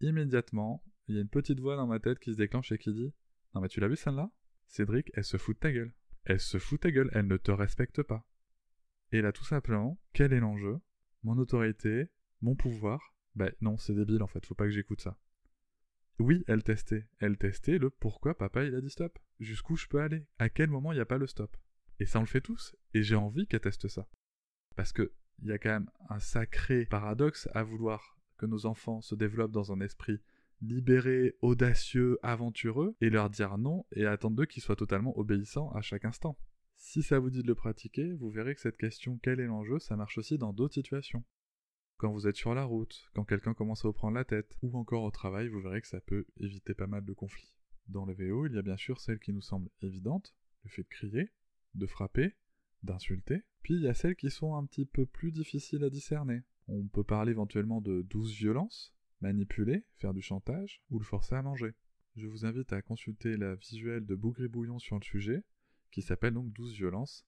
Immédiatement, 0.01 0.83
il 1.09 1.15
y 1.15 1.19
a 1.19 1.21
une 1.21 1.29
petite 1.29 1.61
voix 1.61 1.77
dans 1.77 1.87
ma 1.87 2.01
tête 2.01 2.19
qui 2.19 2.33
se 2.33 2.39
déclenche 2.39 2.73
et 2.73 2.79
qui 2.79 2.93
dit 2.93 3.13
Non 3.55 3.61
mais 3.61 3.69
tu 3.69 3.81
l'as 3.81 3.89
vu 3.89 3.97
celle-là? 3.97 4.31
Cédric, 4.73 5.11
elle 5.13 5.25
se 5.25 5.37
fout 5.37 5.55
de 5.55 5.61
ta 5.61 5.71
gueule. 5.71 5.93
Elle 6.25 6.41
se 6.41 6.59
fout 6.59 6.81
de 6.81 6.89
ta 6.89 6.91
gueule, 6.91 7.11
elle 7.13 7.27
ne 7.27 7.37
te 7.37 7.51
respecte 7.51 8.03
pas. 8.03 8.27
Et 9.11 9.21
là 9.21 9.31
tout 9.31 9.45
simplement, 9.45 10.01
quel 10.15 10.33
est 10.33 10.41
l'enjeu? 10.41 10.81
Mon 11.25 11.37
autorité 11.37 12.09
Mon 12.41 12.57
pouvoir 12.57 13.15
Bah 13.35 13.51
non, 13.61 13.77
c'est 13.77 13.95
débile 13.95 14.23
en 14.23 14.27
fait, 14.27 14.47
faut 14.47 14.55
pas 14.55 14.65
que 14.65 14.71
j'écoute 14.71 15.03
ça. 15.03 15.19
Oui, 16.19 16.43
elle 16.47 16.63
testait. 16.63 17.07
Elle 17.19 17.37
testait 17.37 17.77
le 17.77 17.91
pourquoi 17.91 18.35
papa 18.35 18.65
il 18.65 18.75
a 18.75 18.81
dit 18.81 18.89
stop. 18.89 19.19
Jusqu'où 19.41 19.77
je 19.77 19.87
peux 19.89 20.01
aller? 20.01 20.27
À 20.39 20.49
quel 20.49 20.71
moment 20.71 20.93
il 20.93 20.97
n'y 20.97 21.03
a 21.03 21.07
pas 21.07 21.19
le 21.19 21.27
stop? 21.27 21.55
Et 21.99 22.07
ça 22.07 22.19
on 22.19 22.23
le 22.23 22.27
fait 22.27 22.41
tous. 22.41 22.75
Et 22.95 23.03
j'ai 23.03 23.17
envie 23.17 23.47
qu'elle 23.47 23.61
teste 23.61 23.89
ça. 23.89 24.09
Parce 24.75 24.95
que 24.95 25.13
il 25.43 25.49
y 25.49 25.53
a 25.53 25.59
quand 25.59 25.69
même 25.69 25.91
un 26.09 26.19
sacré 26.19 26.87
paradoxe 26.87 27.47
à 27.53 27.63
vouloir 27.63 28.17
que 28.39 28.47
nos 28.47 28.65
enfants 28.65 29.03
se 29.03 29.15
développent 29.15 29.53
dans 29.53 29.71
un 29.71 29.81
esprit 29.83 30.23
libéré, 30.63 31.37
audacieux, 31.43 32.19
aventureux, 32.23 32.95
et 33.01 33.11
leur 33.11 33.31
dire 33.31 33.59
non 33.59 33.85
et 33.93 34.07
attendre 34.07 34.37
d'eux 34.37 34.47
qu'ils 34.47 34.63
soient 34.63 34.77
totalement 34.77 35.17
obéissants 35.19 35.71
à 35.73 35.83
chaque 35.83 36.05
instant. 36.05 36.39
Si 36.77 37.03
ça 37.03 37.19
vous 37.19 37.31
dit 37.31 37.43
de 37.43 37.47
le 37.47 37.55
pratiquer, 37.55 38.13
vous 38.13 38.31
verrez 38.31 38.55
que 38.55 38.61
cette 38.61 38.77
question 38.77 39.19
quel 39.23 39.41
est 39.41 39.47
l'enjeu, 39.47 39.79
ça 39.79 39.97
marche 39.97 40.19
aussi 40.19 40.39
dans 40.39 40.53
d'autres 40.53 40.75
situations. 40.75 41.25
Quand 41.97 42.13
vous 42.13 42.27
êtes 42.27 42.37
sur 42.37 42.55
la 42.55 42.65
route, 42.65 43.09
quand 43.15 43.25
quelqu'un 43.25 43.55
commence 43.55 43.85
à 43.85 43.89
vous 43.89 43.95
prendre 43.95 44.17
la 44.17 44.25
tête, 44.25 44.57
ou 44.63 44.77
encore 44.77 45.05
au 45.05 45.11
travail, 45.11 45.49
vous 45.49 45.61
verrez 45.61 45.81
que 45.81 45.87
ça 45.87 46.01
peut 46.01 46.27
éviter 46.39 46.75
pas 46.75 46.87
mal 46.87 47.05
de 47.05 47.13
conflits. 47.13 47.55
Dans 47.89 48.05
le 48.05 48.15
VO, 48.15 48.47
il 48.47 48.55
y 48.55 48.59
a 48.59 48.63
bien 48.63 48.77
sûr 48.77 49.01
celle 49.01 49.21
qui 49.21 49.33
nous 49.33 49.41
semble 49.41 49.69
évidente, 49.81 50.35
le 50.65 50.71
fait 50.71 50.83
de 50.83 50.89
crier, 50.89 51.33
de 51.75 51.87
frapper, 51.87 52.35
d'insulter, 52.83 53.43
puis 53.63 53.75
il 53.75 53.83
y 53.83 53.89
a 53.89 53.95
celles 53.95 54.17
qui 54.17 54.31
sont 54.31 54.57
un 54.57 54.65
petit 54.65 54.85
peu 54.85 55.07
plus 55.07 55.31
difficiles 55.31 55.85
à 55.85 55.91
discerner. 55.91 56.43
On 56.69 56.87
peut 56.87 57.05
parler 57.05 57.33
éventuellement 57.33 57.81
de 57.81 58.03
douce 58.03 58.33
violence, 58.33 58.95
manipuler, 59.23 59.85
faire 59.97 60.13
du 60.13 60.21
chantage, 60.21 60.83
ou 60.91 60.99
le 60.99 61.05
forcer 61.05 61.35
à 61.35 61.43
manger. 61.43 61.73
Je 62.17 62.27
vous 62.27 62.45
invite 62.45 62.73
à 62.73 62.83
consulter 62.83 63.37
la 63.37 63.55
visuelle 63.55 64.05
de 64.05 64.15
Bougri 64.15 64.49
Bouillon 64.49 64.79
sur 64.79 64.99
le 64.99 65.05
sujet, 65.05 65.43
qui 65.91 66.03
s'appelle 66.03 66.35
donc 66.35 66.53
Douce 66.53 66.75
violence, 66.75 67.27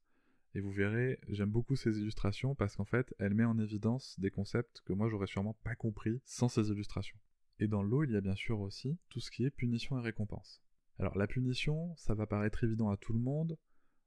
et 0.54 0.60
vous 0.60 0.70
verrez, 0.70 1.18
j'aime 1.28 1.50
beaucoup 1.50 1.74
ces 1.74 1.98
illustrations 1.98 2.54
parce 2.54 2.76
qu'en 2.76 2.84
fait, 2.84 3.12
elle 3.18 3.34
met 3.34 3.44
en 3.44 3.58
évidence 3.58 4.18
des 4.20 4.30
concepts 4.30 4.82
que 4.82 4.92
moi 4.92 5.08
j'aurais 5.08 5.26
sûrement 5.26 5.56
pas 5.64 5.74
compris 5.74 6.20
sans 6.24 6.48
ces 6.48 6.68
illustrations. 6.68 7.18
Et 7.58 7.66
dans 7.66 7.82
l'eau, 7.82 8.04
il 8.04 8.12
y 8.12 8.16
a 8.16 8.20
bien 8.20 8.36
sûr 8.36 8.60
aussi 8.60 8.98
tout 9.08 9.20
ce 9.20 9.32
qui 9.32 9.44
est 9.44 9.50
punition 9.50 9.98
et 9.98 10.02
récompense. 10.02 10.62
Alors 11.00 11.18
la 11.18 11.26
punition, 11.26 11.94
ça 11.96 12.14
va 12.14 12.26
paraître 12.26 12.62
évident 12.62 12.90
à 12.90 12.96
tout 12.96 13.12
le 13.12 13.18
monde. 13.18 13.58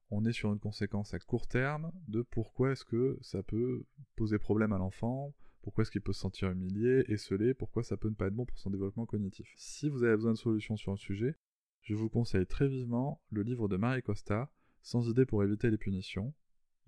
On 0.09 0.23
est 0.23 0.31
sur 0.31 0.53
une 0.53 0.59
conséquence 0.59 1.13
à 1.13 1.19
court 1.19 1.47
terme 1.47 1.91
de 2.07 2.21
pourquoi 2.21 2.71
est-ce 2.71 2.85
que 2.85 3.17
ça 3.21 3.43
peut 3.43 3.85
poser 4.15 4.39
problème 4.39 4.71
à 4.71 4.77
l'enfant, 4.77 5.33
pourquoi 5.67 5.81
est-ce 5.81 5.91
qu'il 5.91 5.99
peut 5.99 6.13
se 6.13 6.21
sentir 6.21 6.49
humilié, 6.49 7.03
esselé, 7.09 7.53
pourquoi 7.53 7.83
ça 7.83 7.97
peut 7.97 8.07
ne 8.07 8.13
pas 8.13 8.27
être 8.27 8.33
bon 8.33 8.45
pour 8.45 8.57
son 8.57 8.69
développement 8.69 9.05
cognitif? 9.05 9.53
Si 9.57 9.89
vous 9.89 10.03
avez 10.03 10.15
besoin 10.15 10.31
de 10.31 10.37
solutions 10.37 10.77
sur 10.77 10.91
le 10.93 10.97
sujet, 10.97 11.35
je 11.81 11.93
vous 11.93 12.07
conseille 12.07 12.45
très 12.45 12.69
vivement 12.69 13.21
le 13.31 13.43
livre 13.43 13.67
de 13.67 13.75
Marie 13.75 14.01
Costa, 14.01 14.49
Sans 14.81 15.09
idée 15.09 15.25
pour 15.25 15.43
éviter 15.43 15.69
les 15.69 15.77
punitions. 15.77 16.33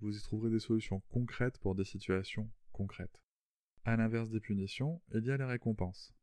Vous 0.00 0.16
y 0.16 0.22
trouverez 0.22 0.48
des 0.48 0.60
solutions 0.60 1.00
concrètes 1.10 1.58
pour 1.58 1.74
des 1.74 1.84
situations 1.84 2.50
concrètes. 2.72 3.22
À 3.84 3.98
l'inverse 3.98 4.30
des 4.30 4.40
punitions, 4.40 5.02
il 5.12 5.26
y 5.26 5.30
a 5.30 5.36
les 5.36 5.44
récompenses. 5.44 6.14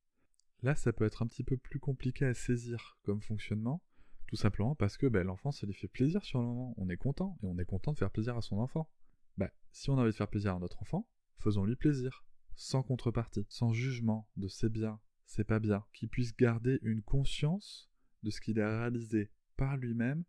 Là, 0.64 0.74
ça 0.74 0.92
peut 0.92 1.06
être 1.06 1.22
un 1.22 1.28
petit 1.28 1.44
peu 1.44 1.58
plus 1.58 1.80
compliqué 1.80 2.26
à 2.26 2.34
saisir 2.34 2.98
comme 3.04 3.22
fonctionnement, 3.22 3.84
tout 4.26 4.36
simplement 4.36 4.74
parce 4.74 4.98
que 4.98 5.06
ben, 5.06 5.28
l'enfant, 5.28 5.52
ça 5.52 5.68
lui 5.68 5.76
fait 5.76 5.88
plaisir 5.88 6.26
sur 6.26 6.40
le 6.40 6.48
moment. 6.48 6.74
On 6.78 6.90
est 6.90 6.98
content, 6.98 7.38
et 7.44 7.46
on 7.46 7.60
est 7.60 7.66
content 7.66 7.94
de 7.94 8.00
faire 8.00 8.10
plaisir 8.10 8.36
à 8.36 8.42
son 8.42 8.58
enfant. 8.58 8.90
Bah, 9.38 9.52
si 9.70 9.92
on 9.92 9.98
a 10.00 10.02
envie 10.02 10.10
de 10.10 10.16
faire 10.16 10.28
plaisir 10.28 10.56
à 10.56 10.60
notre 10.60 10.82
enfant, 10.82 11.08
faisons-lui 11.38 11.76
plaisir, 11.76 12.24
sans 12.58 12.84
contrepartie, 12.84 13.46
sans 13.48 13.72
jugement 13.72 14.28
de 14.36 14.50
c'est 14.50 14.72
bien, 14.72 15.00
c'est 15.26 15.46
pas 15.46 15.60
bien, 15.60 15.86
qu'il 15.94 16.10
puisse 16.10 16.36
garder 16.36 16.80
une 16.82 17.02
conscience 17.02 17.90
de 18.24 18.30
ce 18.30 18.42
qu'il 18.42 18.60
a 18.60 18.82
réalisé 18.82 19.32
par 19.56 19.78
lui-même, 19.78 20.24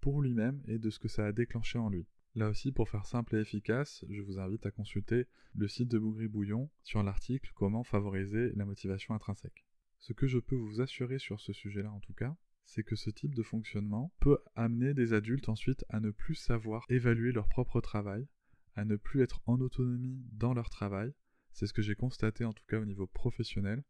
pour 0.00 0.20
lui-même, 0.20 0.62
et 0.66 0.78
de 0.78 0.90
ce 0.90 0.98
que 0.98 1.08
ça 1.08 1.26
a 1.26 1.32
déclenché 1.32 1.78
en 1.78 1.88
lui. 1.88 2.06
Là 2.34 2.48
aussi, 2.48 2.72
pour 2.72 2.88
faire 2.88 3.06
simple 3.06 3.36
et 3.36 3.40
efficace, 3.40 4.04
je 4.08 4.22
vous 4.22 4.40
invite 4.40 4.66
à 4.66 4.72
consulter 4.72 5.26
le 5.54 5.68
site 5.68 5.88
de 5.88 5.98
Bougri 5.98 6.26
Bouillon 6.26 6.68
sur 6.82 7.02
l'article 7.02 7.52
Comment 7.54 7.84
favoriser 7.84 8.50
la 8.56 8.64
motivation 8.64 9.14
intrinsèque. 9.14 9.64
Ce 10.00 10.12
que 10.12 10.26
je 10.26 10.38
peux 10.38 10.56
vous 10.56 10.80
assurer 10.80 11.18
sur 11.18 11.40
ce 11.40 11.52
sujet-là 11.52 11.92
en 11.92 12.00
tout 12.00 12.12
cas, 12.12 12.36
c'est 12.64 12.82
que 12.82 12.96
ce 12.96 13.10
type 13.10 13.34
de 13.34 13.42
fonctionnement 13.42 14.12
peut 14.20 14.38
amener 14.56 14.94
des 14.94 15.12
adultes 15.12 15.48
ensuite 15.48 15.84
à 15.90 16.00
ne 16.00 16.10
plus 16.10 16.34
savoir 16.34 16.84
évaluer 16.88 17.30
leur 17.30 17.48
propre 17.48 17.80
travail, 17.80 18.26
à 18.74 18.84
ne 18.84 18.96
plus 18.96 19.22
être 19.22 19.42
en 19.46 19.60
autonomie 19.60 20.24
dans 20.32 20.54
leur 20.54 20.70
travail. 20.70 21.12
C'est 21.54 21.68
ce 21.68 21.72
que 21.72 21.82
j'ai 21.82 21.94
constaté 21.94 22.44
en 22.44 22.52
tout 22.52 22.64
cas 22.68 22.80
au 22.80 22.84
niveau 22.84 23.06
professionnel. 23.06 23.84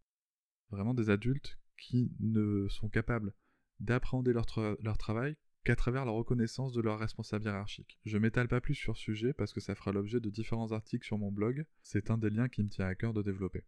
Vraiment 0.71 0.93
des 0.93 1.09
adultes 1.09 1.59
qui 1.79 2.13
ne 2.21 2.69
sont 2.69 2.91
capables 2.91 3.33
d'appréhender 3.81 4.35
leur, 4.35 4.99
travail 4.99 5.37
qu'à 5.65 5.75
travers 5.75 6.05
la 6.05 6.13
reconnaissance 6.13 6.75
de 6.75 6.83
leur 6.83 6.99
responsable 6.99 7.47
hiérarchique. 7.47 7.99
Je 8.05 8.19
m'étale 8.19 8.49
pas 8.49 8.61
plus 8.61 8.75
sur 8.75 8.99
ce 8.99 9.03
sujet 9.03 9.33
parce 9.33 9.55
que 9.55 9.61
ça 9.61 9.75
fera 9.75 9.93
l'objet 9.93 10.21
de 10.21 10.29
différents 10.29 10.73
articles 10.73 11.07
sur 11.07 11.17
mon 11.17 11.33
blog, 11.33 11.65
c'est 11.83 12.11
un 12.11 12.19
des 12.19 12.29
liens 12.29 12.49
qui 12.49 12.63
me 12.63 12.69
tient 12.69 12.87
à 12.87 12.95
cœur 12.95 13.15
de 13.15 13.23
développer. 13.23 13.65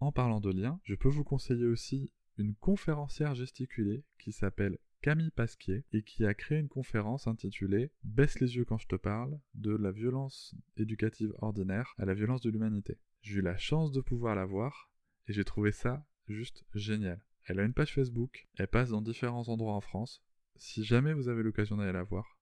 En 0.00 0.12
parlant 0.12 0.40
de 0.40 0.50
liens, 0.50 0.78
je 0.84 0.94
peux 0.94 1.08
vous 1.08 1.24
conseiller 1.24 1.66
aussi 1.66 2.12
une 2.36 2.54
conférencière 2.54 3.34
gesticulée 3.34 4.04
qui 4.18 4.32
s'appelle 4.32 4.78
Camille 5.00 5.30
Pasquier 5.30 5.84
et 5.92 6.02
qui 6.02 6.26
a 6.26 6.34
créé 6.34 6.58
une 6.58 6.68
conférence 6.68 7.26
intitulée 7.26 7.90
Baisse 8.04 8.38
les 8.40 8.56
yeux 8.56 8.66
quand 8.66 8.78
je 8.78 8.86
te 8.86 8.96
parle, 8.96 9.40
de 9.54 9.74
la 9.74 9.92
violence 9.92 10.54
éducative 10.76 11.34
ordinaire 11.38 11.94
à 11.96 12.04
la 12.04 12.12
violence 12.12 12.42
de 12.42 12.50
l'humanité. 12.50 12.98
J'ai 13.22 13.38
eu 13.38 13.42
la 13.42 13.58
chance 13.58 13.92
de 13.92 14.00
pouvoir 14.00 14.34
la 14.34 14.44
voir 14.44 14.90
et 15.28 15.32
j'ai 15.32 15.44
trouvé 15.44 15.72
ça 15.72 16.06
juste 16.28 16.64
génial. 16.74 17.20
Elle 17.44 17.60
a 17.60 17.64
une 17.64 17.74
page 17.74 17.94
Facebook, 17.94 18.48
elle 18.56 18.68
passe 18.68 18.90
dans 18.90 19.02
différents 19.02 19.48
endroits 19.48 19.74
en 19.74 19.80
France. 19.80 20.22
Si 20.56 20.84
jamais 20.84 21.12
vous 21.12 21.28
avez 21.28 21.42
l'occasion 21.42 21.76
d'aller 21.76 21.92
la 21.92 22.02
voir, 22.02 22.38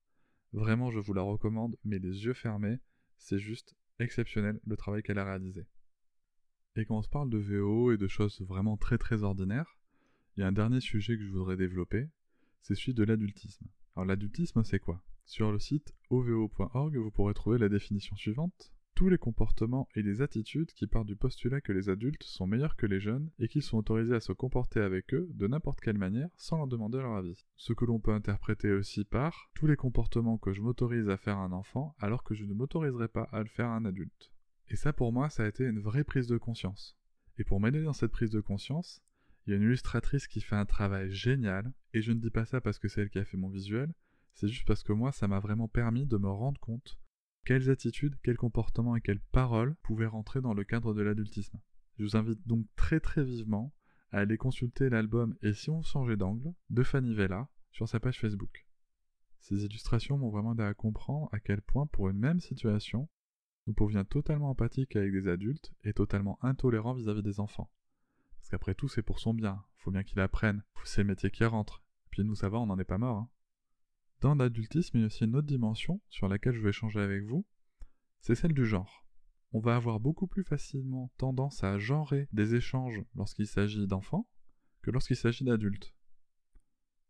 vraiment 0.52 0.90
je 0.90 0.98
vous 0.98 1.14
la 1.14 1.22
recommande, 1.22 1.76
mais 1.84 1.98
les 1.98 2.24
yeux 2.24 2.34
fermés, 2.34 2.78
c'est 3.16 3.38
juste 3.38 3.74
exceptionnel 3.98 4.60
le 4.64 4.76
travail 4.76 5.02
qu'elle 5.02 5.18
a 5.18 5.24
réalisé. 5.24 5.66
Et 6.76 6.84
quand 6.84 6.98
on 6.98 7.02
se 7.02 7.08
parle 7.08 7.30
de 7.30 7.38
VO 7.38 7.92
et 7.92 7.96
de 7.96 8.06
choses 8.06 8.40
vraiment 8.42 8.76
très 8.76 8.98
très 8.98 9.22
ordinaires, 9.22 9.78
il 10.36 10.40
y 10.40 10.42
a 10.44 10.46
un 10.46 10.52
dernier 10.52 10.80
sujet 10.80 11.16
que 11.16 11.24
je 11.24 11.30
voudrais 11.30 11.56
développer, 11.56 12.08
c'est 12.62 12.76
celui 12.76 12.94
de 12.94 13.02
l'adultisme. 13.02 13.66
Alors 13.96 14.06
l'adultisme, 14.06 14.62
c'est 14.62 14.78
quoi? 14.78 15.02
Sur 15.24 15.50
le 15.50 15.58
site 15.58 15.92
ovo.org, 16.10 16.96
vous 16.96 17.10
pourrez 17.10 17.34
trouver 17.34 17.58
la 17.58 17.68
définition 17.68 18.14
suivante. 18.16 18.72
Tous 18.98 19.08
les 19.08 19.16
comportements 19.16 19.88
et 19.94 20.02
les 20.02 20.22
attitudes 20.22 20.72
qui 20.72 20.88
partent 20.88 21.06
du 21.06 21.14
postulat 21.14 21.60
que 21.60 21.70
les 21.70 21.88
adultes 21.88 22.24
sont 22.24 22.48
meilleurs 22.48 22.74
que 22.74 22.84
les 22.84 22.98
jeunes 22.98 23.30
et 23.38 23.46
qu'ils 23.46 23.62
sont 23.62 23.78
autorisés 23.78 24.16
à 24.16 24.20
se 24.20 24.32
comporter 24.32 24.80
avec 24.80 25.14
eux 25.14 25.28
de 25.34 25.46
n'importe 25.46 25.80
quelle 25.80 25.98
manière 25.98 26.30
sans 26.36 26.56
leur 26.56 26.66
demander 26.66 26.98
leur 26.98 27.14
avis. 27.14 27.46
Ce 27.54 27.72
que 27.72 27.84
l'on 27.84 28.00
peut 28.00 28.12
interpréter 28.12 28.72
aussi 28.72 29.04
par 29.04 29.52
tous 29.54 29.68
les 29.68 29.76
comportements 29.76 30.36
que 30.36 30.52
je 30.52 30.62
m'autorise 30.62 31.08
à 31.10 31.16
faire 31.16 31.38
à 31.38 31.44
un 31.44 31.52
enfant 31.52 31.94
alors 32.00 32.24
que 32.24 32.34
je 32.34 32.44
ne 32.44 32.54
m'autoriserai 32.54 33.06
pas 33.06 33.28
à 33.30 33.38
le 33.38 33.48
faire 33.48 33.68
à 33.68 33.76
un 33.76 33.84
adulte. 33.84 34.32
Et 34.66 34.74
ça 34.74 34.92
pour 34.92 35.12
moi, 35.12 35.30
ça 35.30 35.44
a 35.44 35.48
été 35.48 35.62
une 35.62 35.78
vraie 35.78 36.02
prise 36.02 36.26
de 36.26 36.36
conscience. 36.36 36.98
Et 37.38 37.44
pour 37.44 37.60
m'aider 37.60 37.84
dans 37.84 37.92
cette 37.92 38.10
prise 38.10 38.32
de 38.32 38.40
conscience, 38.40 39.00
il 39.46 39.50
y 39.50 39.52
a 39.52 39.58
une 39.58 39.62
illustratrice 39.62 40.26
qui 40.26 40.40
fait 40.40 40.56
un 40.56 40.66
travail 40.66 41.08
génial, 41.12 41.72
et 41.94 42.02
je 42.02 42.10
ne 42.10 42.18
dis 42.18 42.30
pas 42.30 42.46
ça 42.46 42.60
parce 42.60 42.80
que 42.80 42.88
c'est 42.88 43.02
elle 43.02 43.10
qui 43.10 43.20
a 43.20 43.24
fait 43.24 43.36
mon 43.36 43.48
visuel, 43.48 43.94
c'est 44.34 44.48
juste 44.48 44.66
parce 44.66 44.82
que 44.82 44.92
moi, 44.92 45.12
ça 45.12 45.28
m'a 45.28 45.38
vraiment 45.38 45.68
permis 45.68 46.04
de 46.04 46.16
me 46.16 46.28
rendre 46.28 46.60
compte 46.60 46.98
quelles 47.48 47.70
attitudes, 47.70 48.14
quels 48.22 48.36
comportements 48.36 48.94
et 48.94 49.00
quelles 49.00 49.22
paroles 49.32 49.74
pouvaient 49.76 50.04
rentrer 50.04 50.42
dans 50.42 50.52
le 50.52 50.64
cadre 50.64 50.92
de 50.92 51.00
l'adultisme. 51.00 51.58
Je 51.96 52.04
vous 52.04 52.14
invite 52.14 52.46
donc 52.46 52.66
très 52.76 53.00
très 53.00 53.24
vivement 53.24 53.72
à 54.10 54.18
aller 54.18 54.36
consulter 54.36 54.90
l'album 54.90 55.34
Et 55.40 55.54
si 55.54 55.70
on 55.70 55.80
changeait 55.80 56.18
d'angle 56.18 56.52
de 56.68 56.82
Fanny 56.82 57.14
Vella 57.14 57.48
sur 57.72 57.88
sa 57.88 58.00
page 58.00 58.20
Facebook. 58.20 58.68
Ces 59.40 59.64
illustrations 59.64 60.18
m'ont 60.18 60.28
vraiment 60.28 60.52
aidé 60.52 60.62
à 60.62 60.74
comprendre 60.74 61.30
à 61.32 61.40
quel 61.40 61.62
point 61.62 61.86
pour 61.86 62.10
une 62.10 62.18
même 62.18 62.38
situation, 62.38 63.08
nous 63.66 63.72
pouvions 63.72 64.04
totalement 64.04 64.50
empathiques 64.50 64.96
avec 64.96 65.10
des 65.10 65.26
adultes 65.26 65.72
et 65.84 65.94
totalement 65.94 66.38
intolérants 66.42 66.92
vis-à-vis 66.92 67.22
des 67.22 67.40
enfants. 67.40 67.70
Parce 68.40 68.50
qu'après 68.50 68.74
tout, 68.74 68.88
c'est 68.88 69.00
pour 69.00 69.20
son 69.20 69.32
bien, 69.32 69.64
faut 69.78 69.90
bien 69.90 70.02
qu'il 70.02 70.20
apprenne, 70.20 70.62
c'est 70.84 71.00
le 71.00 71.08
métier 71.08 71.30
qui 71.30 71.46
rentre. 71.46 71.82
Et 72.04 72.08
puis 72.10 72.24
nous, 72.24 72.34
ça 72.34 72.50
va, 72.50 72.58
on 72.58 72.66
n'en 72.66 72.78
est 72.78 72.84
pas 72.84 72.98
mort. 72.98 73.16
Hein. 73.16 73.30
Dans 74.20 74.34
l'adultisme, 74.34 74.96
il 74.96 75.00
y 75.00 75.04
a 75.04 75.06
aussi 75.06 75.24
une 75.24 75.36
autre 75.36 75.46
dimension 75.46 76.00
sur 76.08 76.28
laquelle 76.28 76.54
je 76.54 76.60
vais 76.60 76.70
échanger 76.70 77.00
avec 77.00 77.22
vous, 77.24 77.46
c'est 78.20 78.34
celle 78.34 78.52
du 78.52 78.66
genre. 78.66 79.06
On 79.52 79.60
va 79.60 79.76
avoir 79.76 80.00
beaucoup 80.00 80.26
plus 80.26 80.42
facilement 80.42 81.12
tendance 81.18 81.62
à 81.62 81.78
genrer 81.78 82.28
des 82.32 82.56
échanges 82.56 83.02
lorsqu'il 83.14 83.46
s'agit 83.46 83.86
d'enfants 83.86 84.28
que 84.82 84.90
lorsqu'il 84.90 85.16
s'agit 85.16 85.44
d'adultes. 85.44 85.94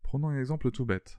Prenons 0.03 0.29
un 0.29 0.39
exemple 0.39 0.71
tout 0.71 0.85
bête. 0.85 1.19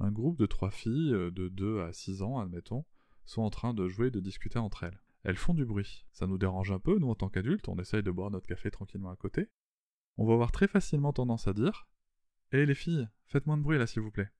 Un 0.00 0.10
groupe 0.10 0.38
de 0.38 0.46
trois 0.46 0.70
filles 0.70 1.12
euh, 1.12 1.30
de 1.30 1.48
2 1.48 1.82
à 1.82 1.92
6 1.92 2.22
ans, 2.22 2.38
admettons, 2.38 2.84
sont 3.26 3.42
en 3.42 3.50
train 3.50 3.74
de 3.74 3.88
jouer 3.88 4.08
et 4.08 4.10
de 4.10 4.20
discuter 4.20 4.58
entre 4.58 4.84
elles. 4.84 5.00
Elles 5.22 5.36
font 5.36 5.54
du 5.54 5.64
bruit. 5.64 6.04
Ça 6.12 6.26
nous 6.26 6.36
dérange 6.38 6.72
un 6.72 6.78
peu, 6.78 6.98
nous 6.98 7.08
en 7.08 7.14
tant 7.14 7.28
qu'adultes, 7.28 7.68
on 7.68 7.78
essaye 7.78 8.02
de 8.02 8.10
boire 8.10 8.30
notre 8.30 8.46
café 8.46 8.70
tranquillement 8.70 9.10
à 9.10 9.16
côté. 9.16 9.48
On 10.16 10.26
va 10.26 10.32
avoir 10.32 10.50
très 10.50 10.68
facilement 10.68 11.12
tendance 11.12 11.46
à 11.46 11.52
dire 11.52 11.88
Hé 12.52 12.66
les 12.66 12.74
filles, 12.74 13.08
faites 13.26 13.46
moins 13.46 13.56
de 13.56 13.62
bruit 13.62 13.78
là 13.78 13.86
s'il 13.86 14.02
vous 14.02 14.10
plaît. 14.10 14.30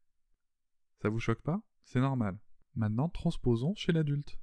Ça 1.04 1.10
vous 1.10 1.20
choque 1.20 1.42
pas? 1.42 1.60
C'est 1.84 2.00
normal. 2.00 2.38
Maintenant, 2.76 3.10
transposons 3.10 3.74
chez 3.74 3.92
l'adulte. 3.92 4.38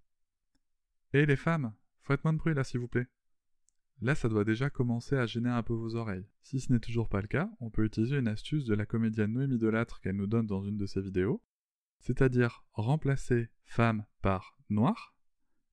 Hé 1.11 1.25
les 1.25 1.35
femmes, 1.35 1.73
faites 2.03 2.23
moins 2.23 2.33
de 2.33 2.37
bruit 2.37 2.53
là 2.53 2.63
s'il 2.63 2.79
vous 2.79 2.87
plaît. 2.87 3.07
Là, 3.99 4.13
ça 4.13 4.29
doit 4.29 4.43
déjà 4.43 4.69
commencer 4.69 5.15
à 5.17 5.25
gêner 5.25 5.49
un 5.49 5.63
peu 5.63 5.73
vos 5.73 5.95
oreilles. 5.95 6.27
Si 6.43 6.59
ce 6.59 6.71
n'est 6.71 6.79
toujours 6.79 7.09
pas 7.09 7.19
le 7.19 7.27
cas, 7.27 7.49
on 7.61 7.71
peut 7.71 7.83
utiliser 7.83 8.19
une 8.19 8.27
astuce 8.27 8.65
de 8.65 8.75
la 8.75 8.85
comédienne 8.85 9.33
Noémie 9.33 9.57
Delattre 9.57 10.01
qu'elle 10.01 10.17
nous 10.17 10.27
donne 10.27 10.45
dans 10.45 10.61
une 10.61 10.77
de 10.77 10.85
ses 10.85 11.01
vidéos, 11.01 11.41
c'est-à-dire 11.97 12.63
remplacer 12.73 13.49
femme 13.65 14.05
par 14.21 14.55
noir, 14.69 15.15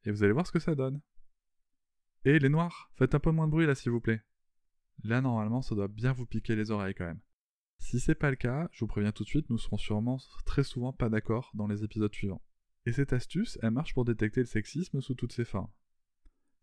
et 0.05 0.11
vous 0.11 0.25
allez 0.25 0.33
voir 0.33 0.47
ce 0.47 0.53
que 0.53 0.59
ça 0.59 0.75
donne. 0.75 1.03
Et 2.25 2.39
les 2.39 2.49
noirs, 2.49 2.91
faites 2.95 3.15
un 3.15 3.21
peu 3.21 3.31
moins 3.31 3.47
de 3.47 3.53
bruit 3.53 3.67
là 3.67 3.75
s'il 3.75 3.93
vous 3.93 4.01
plaît. 4.01 4.23
Là 5.05 5.21
normalement 5.21 5.61
ça 5.61 5.75
doit 5.75 5.89
bien 5.89 6.15
vous 6.15 6.25
piquer 6.25 6.57
les 6.57 6.71
oreilles 6.71 6.95
quand 6.95 7.05
même. 7.05 7.21
Si 7.79 8.01
c'est 8.01 8.15
pas 8.15 8.31
le 8.31 8.37
cas, 8.37 8.69
je 8.73 8.81
vous 8.81 8.87
préviens 8.87 9.13
tout 9.13 9.25
de 9.25 9.29
suite, 9.29 9.49
nous 9.51 9.59
serons 9.59 9.79
sûrement 9.79 10.19
très 10.45 10.63
souvent 10.63 10.93
pas 10.93 11.09
d'accord 11.09 11.51
dans 11.55 11.67
les 11.67 11.85
épisodes 11.85 12.15
suivants. 12.15 12.43
Et 12.87 12.93
cette 12.93 13.13
astuce, 13.13 13.59
elle 13.63 13.71
marche 13.71 13.95
pour 13.95 14.05
détecter 14.05 14.41
le 14.41 14.47
sexisme 14.47 15.01
sous 15.01 15.15
toutes 15.15 15.33
ses 15.33 15.45
formes. 15.45 15.71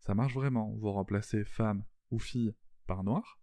Ça 0.00 0.14
marche 0.14 0.34
vraiment, 0.34 0.72
vous 0.76 0.92
remplacez 0.92 1.44
femme 1.44 1.84
ou 2.10 2.18
fille 2.18 2.54
par 2.86 3.02
noir, 3.02 3.40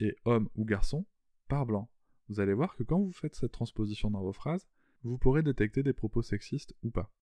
et 0.00 0.16
homme 0.24 0.48
ou 0.56 0.64
garçon 0.64 1.06
par 1.48 1.66
blanc. 1.66 1.90
Vous 2.28 2.40
allez 2.40 2.54
voir 2.54 2.74
que 2.76 2.82
quand 2.82 2.98
vous 2.98 3.12
faites 3.12 3.36
cette 3.36 3.52
transposition 3.52 4.10
dans 4.10 4.22
vos 4.22 4.32
phrases, 4.32 4.66
vous 5.04 5.18
pourrez 5.18 5.42
détecter 5.42 5.82
des 5.82 5.92
propos 5.92 6.22
sexistes 6.22 6.74
ou 6.82 6.90
pas. 6.90 7.12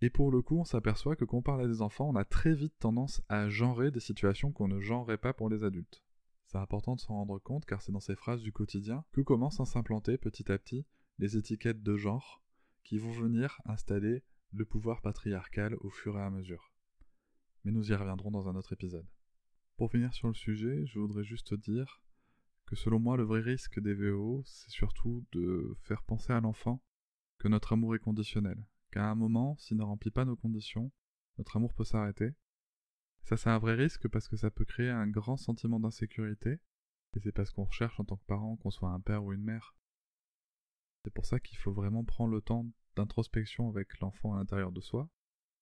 Et 0.00 0.10
pour 0.10 0.30
le 0.30 0.42
coup, 0.42 0.58
on 0.58 0.64
s'aperçoit 0.64 1.16
que 1.16 1.24
quand 1.24 1.38
on 1.38 1.42
parle 1.42 1.62
à 1.62 1.66
des 1.66 1.82
enfants, 1.82 2.08
on 2.08 2.16
a 2.16 2.24
très 2.24 2.54
vite 2.54 2.78
tendance 2.78 3.22
à 3.28 3.48
genrer 3.48 3.90
des 3.90 4.00
situations 4.00 4.52
qu'on 4.52 4.68
ne 4.68 4.80
genrerait 4.80 5.18
pas 5.18 5.32
pour 5.32 5.48
les 5.48 5.64
adultes. 5.64 6.03
C'est 6.54 6.60
important 6.60 6.94
de 6.94 7.00
s'en 7.00 7.14
rendre 7.14 7.40
compte 7.40 7.64
car 7.64 7.82
c'est 7.82 7.90
dans 7.90 7.98
ces 7.98 8.14
phrases 8.14 8.40
du 8.40 8.52
quotidien 8.52 9.04
que 9.10 9.20
commencent 9.20 9.58
à 9.58 9.64
s'implanter 9.64 10.18
petit 10.18 10.52
à 10.52 10.56
petit 10.56 10.86
les 11.18 11.36
étiquettes 11.36 11.82
de 11.82 11.96
genre 11.96 12.44
qui 12.84 12.96
vont 12.96 13.10
venir 13.10 13.60
installer 13.64 14.22
le 14.52 14.64
pouvoir 14.64 15.02
patriarcal 15.02 15.74
au 15.80 15.90
fur 15.90 16.16
et 16.16 16.22
à 16.22 16.30
mesure. 16.30 16.70
Mais 17.64 17.72
nous 17.72 17.90
y 17.90 17.94
reviendrons 17.96 18.30
dans 18.30 18.48
un 18.48 18.54
autre 18.54 18.72
épisode. 18.72 19.08
Pour 19.76 19.90
finir 19.90 20.14
sur 20.14 20.28
le 20.28 20.34
sujet, 20.34 20.86
je 20.86 21.00
voudrais 21.00 21.24
juste 21.24 21.54
dire 21.54 22.04
que 22.66 22.76
selon 22.76 23.00
moi, 23.00 23.16
le 23.16 23.24
vrai 23.24 23.40
risque 23.40 23.80
des 23.80 23.94
VO, 23.94 24.44
c'est 24.46 24.70
surtout 24.70 25.26
de 25.32 25.76
faire 25.80 26.04
penser 26.04 26.32
à 26.32 26.40
l'enfant 26.40 26.80
que 27.38 27.48
notre 27.48 27.72
amour 27.72 27.96
est 27.96 27.98
conditionnel, 27.98 28.64
qu'à 28.92 29.10
un 29.10 29.16
moment, 29.16 29.56
s'il 29.58 29.76
ne 29.76 29.82
remplit 29.82 30.12
pas 30.12 30.24
nos 30.24 30.36
conditions, 30.36 30.92
notre 31.36 31.56
amour 31.56 31.74
peut 31.74 31.82
s'arrêter. 31.82 32.30
Ça, 33.24 33.38
c'est 33.38 33.50
un 33.50 33.58
vrai 33.58 33.74
risque 33.74 34.06
parce 34.08 34.28
que 34.28 34.36
ça 34.36 34.50
peut 34.50 34.66
créer 34.66 34.90
un 34.90 35.06
grand 35.06 35.36
sentiment 35.36 35.80
d'insécurité, 35.80 36.60
et 37.14 37.20
c'est 37.20 37.32
parce 37.32 37.50
qu'on 37.50 37.64
recherche 37.64 37.98
en 37.98 38.04
tant 38.04 38.16
que 38.16 38.24
parent 38.26 38.56
qu'on 38.56 38.70
soit 38.70 38.90
un 38.90 39.00
père 39.00 39.24
ou 39.24 39.32
une 39.32 39.42
mère. 39.42 39.74
C'est 41.02 41.12
pour 41.12 41.24
ça 41.24 41.40
qu'il 41.40 41.58
faut 41.58 41.72
vraiment 41.72 42.04
prendre 42.04 42.34
le 42.34 42.42
temps 42.42 42.66
d'introspection 42.96 43.68
avec 43.68 43.98
l'enfant 44.00 44.34
à 44.34 44.38
l'intérieur 44.38 44.72
de 44.72 44.80
soi, 44.80 45.08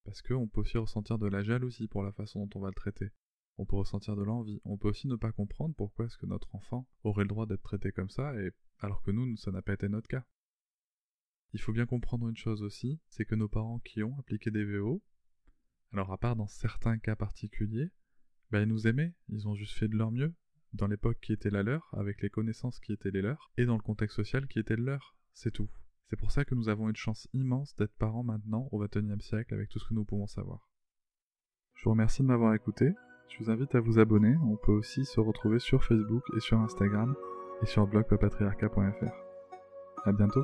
parce 0.03 0.21
qu'on 0.21 0.47
peut 0.47 0.61
aussi 0.61 0.77
ressentir 0.77 1.17
de 1.17 1.27
la 1.27 1.43
jalousie 1.43 1.87
pour 1.87 2.03
la 2.03 2.11
façon 2.11 2.45
dont 2.45 2.59
on 2.59 2.61
va 2.61 2.67
le 2.67 2.73
traiter. 2.73 3.11
On 3.57 3.65
peut 3.65 3.75
ressentir 3.77 4.15
de 4.15 4.23
l'envie. 4.23 4.59
On 4.65 4.77
peut 4.77 4.89
aussi 4.89 5.07
ne 5.07 5.15
pas 5.15 5.31
comprendre 5.31 5.75
pourquoi 5.75 6.05
est-ce 6.05 6.17
que 6.17 6.25
notre 6.25 6.53
enfant 6.55 6.87
aurait 7.03 7.23
le 7.23 7.29
droit 7.29 7.45
d'être 7.45 7.63
traité 7.63 7.91
comme 7.91 8.09
ça, 8.09 8.35
et 8.41 8.51
alors 8.79 9.01
que 9.03 9.11
nous, 9.11 9.37
ça 9.37 9.51
n'a 9.51 9.61
pas 9.61 9.73
été 9.73 9.87
notre 9.87 10.09
cas. 10.09 10.25
Il 11.53 11.61
faut 11.61 11.71
bien 11.71 11.85
comprendre 11.85 12.27
une 12.27 12.35
chose 12.35 12.63
aussi, 12.63 12.99
c'est 13.07 13.25
que 13.25 13.35
nos 13.35 13.47
parents 13.47 13.79
qui 13.79 14.03
ont 14.03 14.17
appliqué 14.19 14.49
des 14.51 14.65
VO, 14.65 15.01
alors 15.93 16.11
à 16.11 16.17
part 16.17 16.35
dans 16.35 16.47
certains 16.47 16.97
cas 16.97 17.15
particuliers, 17.15 17.91
ben 18.51 18.61
ils 18.61 18.67
nous 18.67 18.87
aimaient, 18.87 19.13
ils 19.29 19.47
ont 19.47 19.55
juste 19.55 19.77
fait 19.77 19.87
de 19.87 19.95
leur 19.95 20.11
mieux, 20.11 20.33
dans 20.73 20.87
l'époque 20.87 21.19
qui 21.21 21.33
était 21.33 21.51
la 21.51 21.63
leur, 21.63 21.87
avec 21.93 22.21
les 22.21 22.29
connaissances 22.29 22.79
qui 22.79 22.93
étaient 22.93 23.11
les 23.11 23.21
leurs, 23.21 23.51
et 23.57 23.65
dans 23.65 23.75
le 23.75 23.83
contexte 23.83 24.15
social 24.15 24.47
qui 24.47 24.59
était 24.59 24.75
le 24.75 24.83
leur, 24.83 25.15
c'est 25.33 25.51
tout. 25.51 25.69
C'est 26.09 26.17
pour 26.17 26.31
ça 26.31 26.45
que 26.45 26.55
nous 26.55 26.69
avons 26.69 26.89
une 26.89 26.95
chance 26.95 27.27
immense 27.33 27.75
d'être 27.75 27.95
parents 27.95 28.23
maintenant 28.23 28.67
au 28.71 28.79
XXIe 28.79 29.21
siècle 29.21 29.53
avec 29.53 29.69
tout 29.69 29.79
ce 29.79 29.87
que 29.87 29.93
nous 29.93 30.05
pouvons 30.05 30.27
savoir. 30.27 30.67
Je 31.75 31.83
vous 31.85 31.91
remercie 31.91 32.21
de 32.21 32.27
m'avoir 32.27 32.53
écouté, 32.53 32.93
je 33.29 33.43
vous 33.43 33.49
invite 33.49 33.73
à 33.75 33.79
vous 33.79 33.99
abonner, 33.99 34.35
on 34.43 34.57
peut 34.57 34.71
aussi 34.71 35.05
se 35.05 35.19
retrouver 35.19 35.59
sur 35.59 35.83
Facebook 35.83 36.23
et 36.35 36.39
sur 36.39 36.59
Instagram 36.59 37.15
et 37.61 37.65
sur 37.65 37.87
blogpapatriarca.fr. 37.87 39.13
À 40.05 40.11
bientôt 40.11 40.43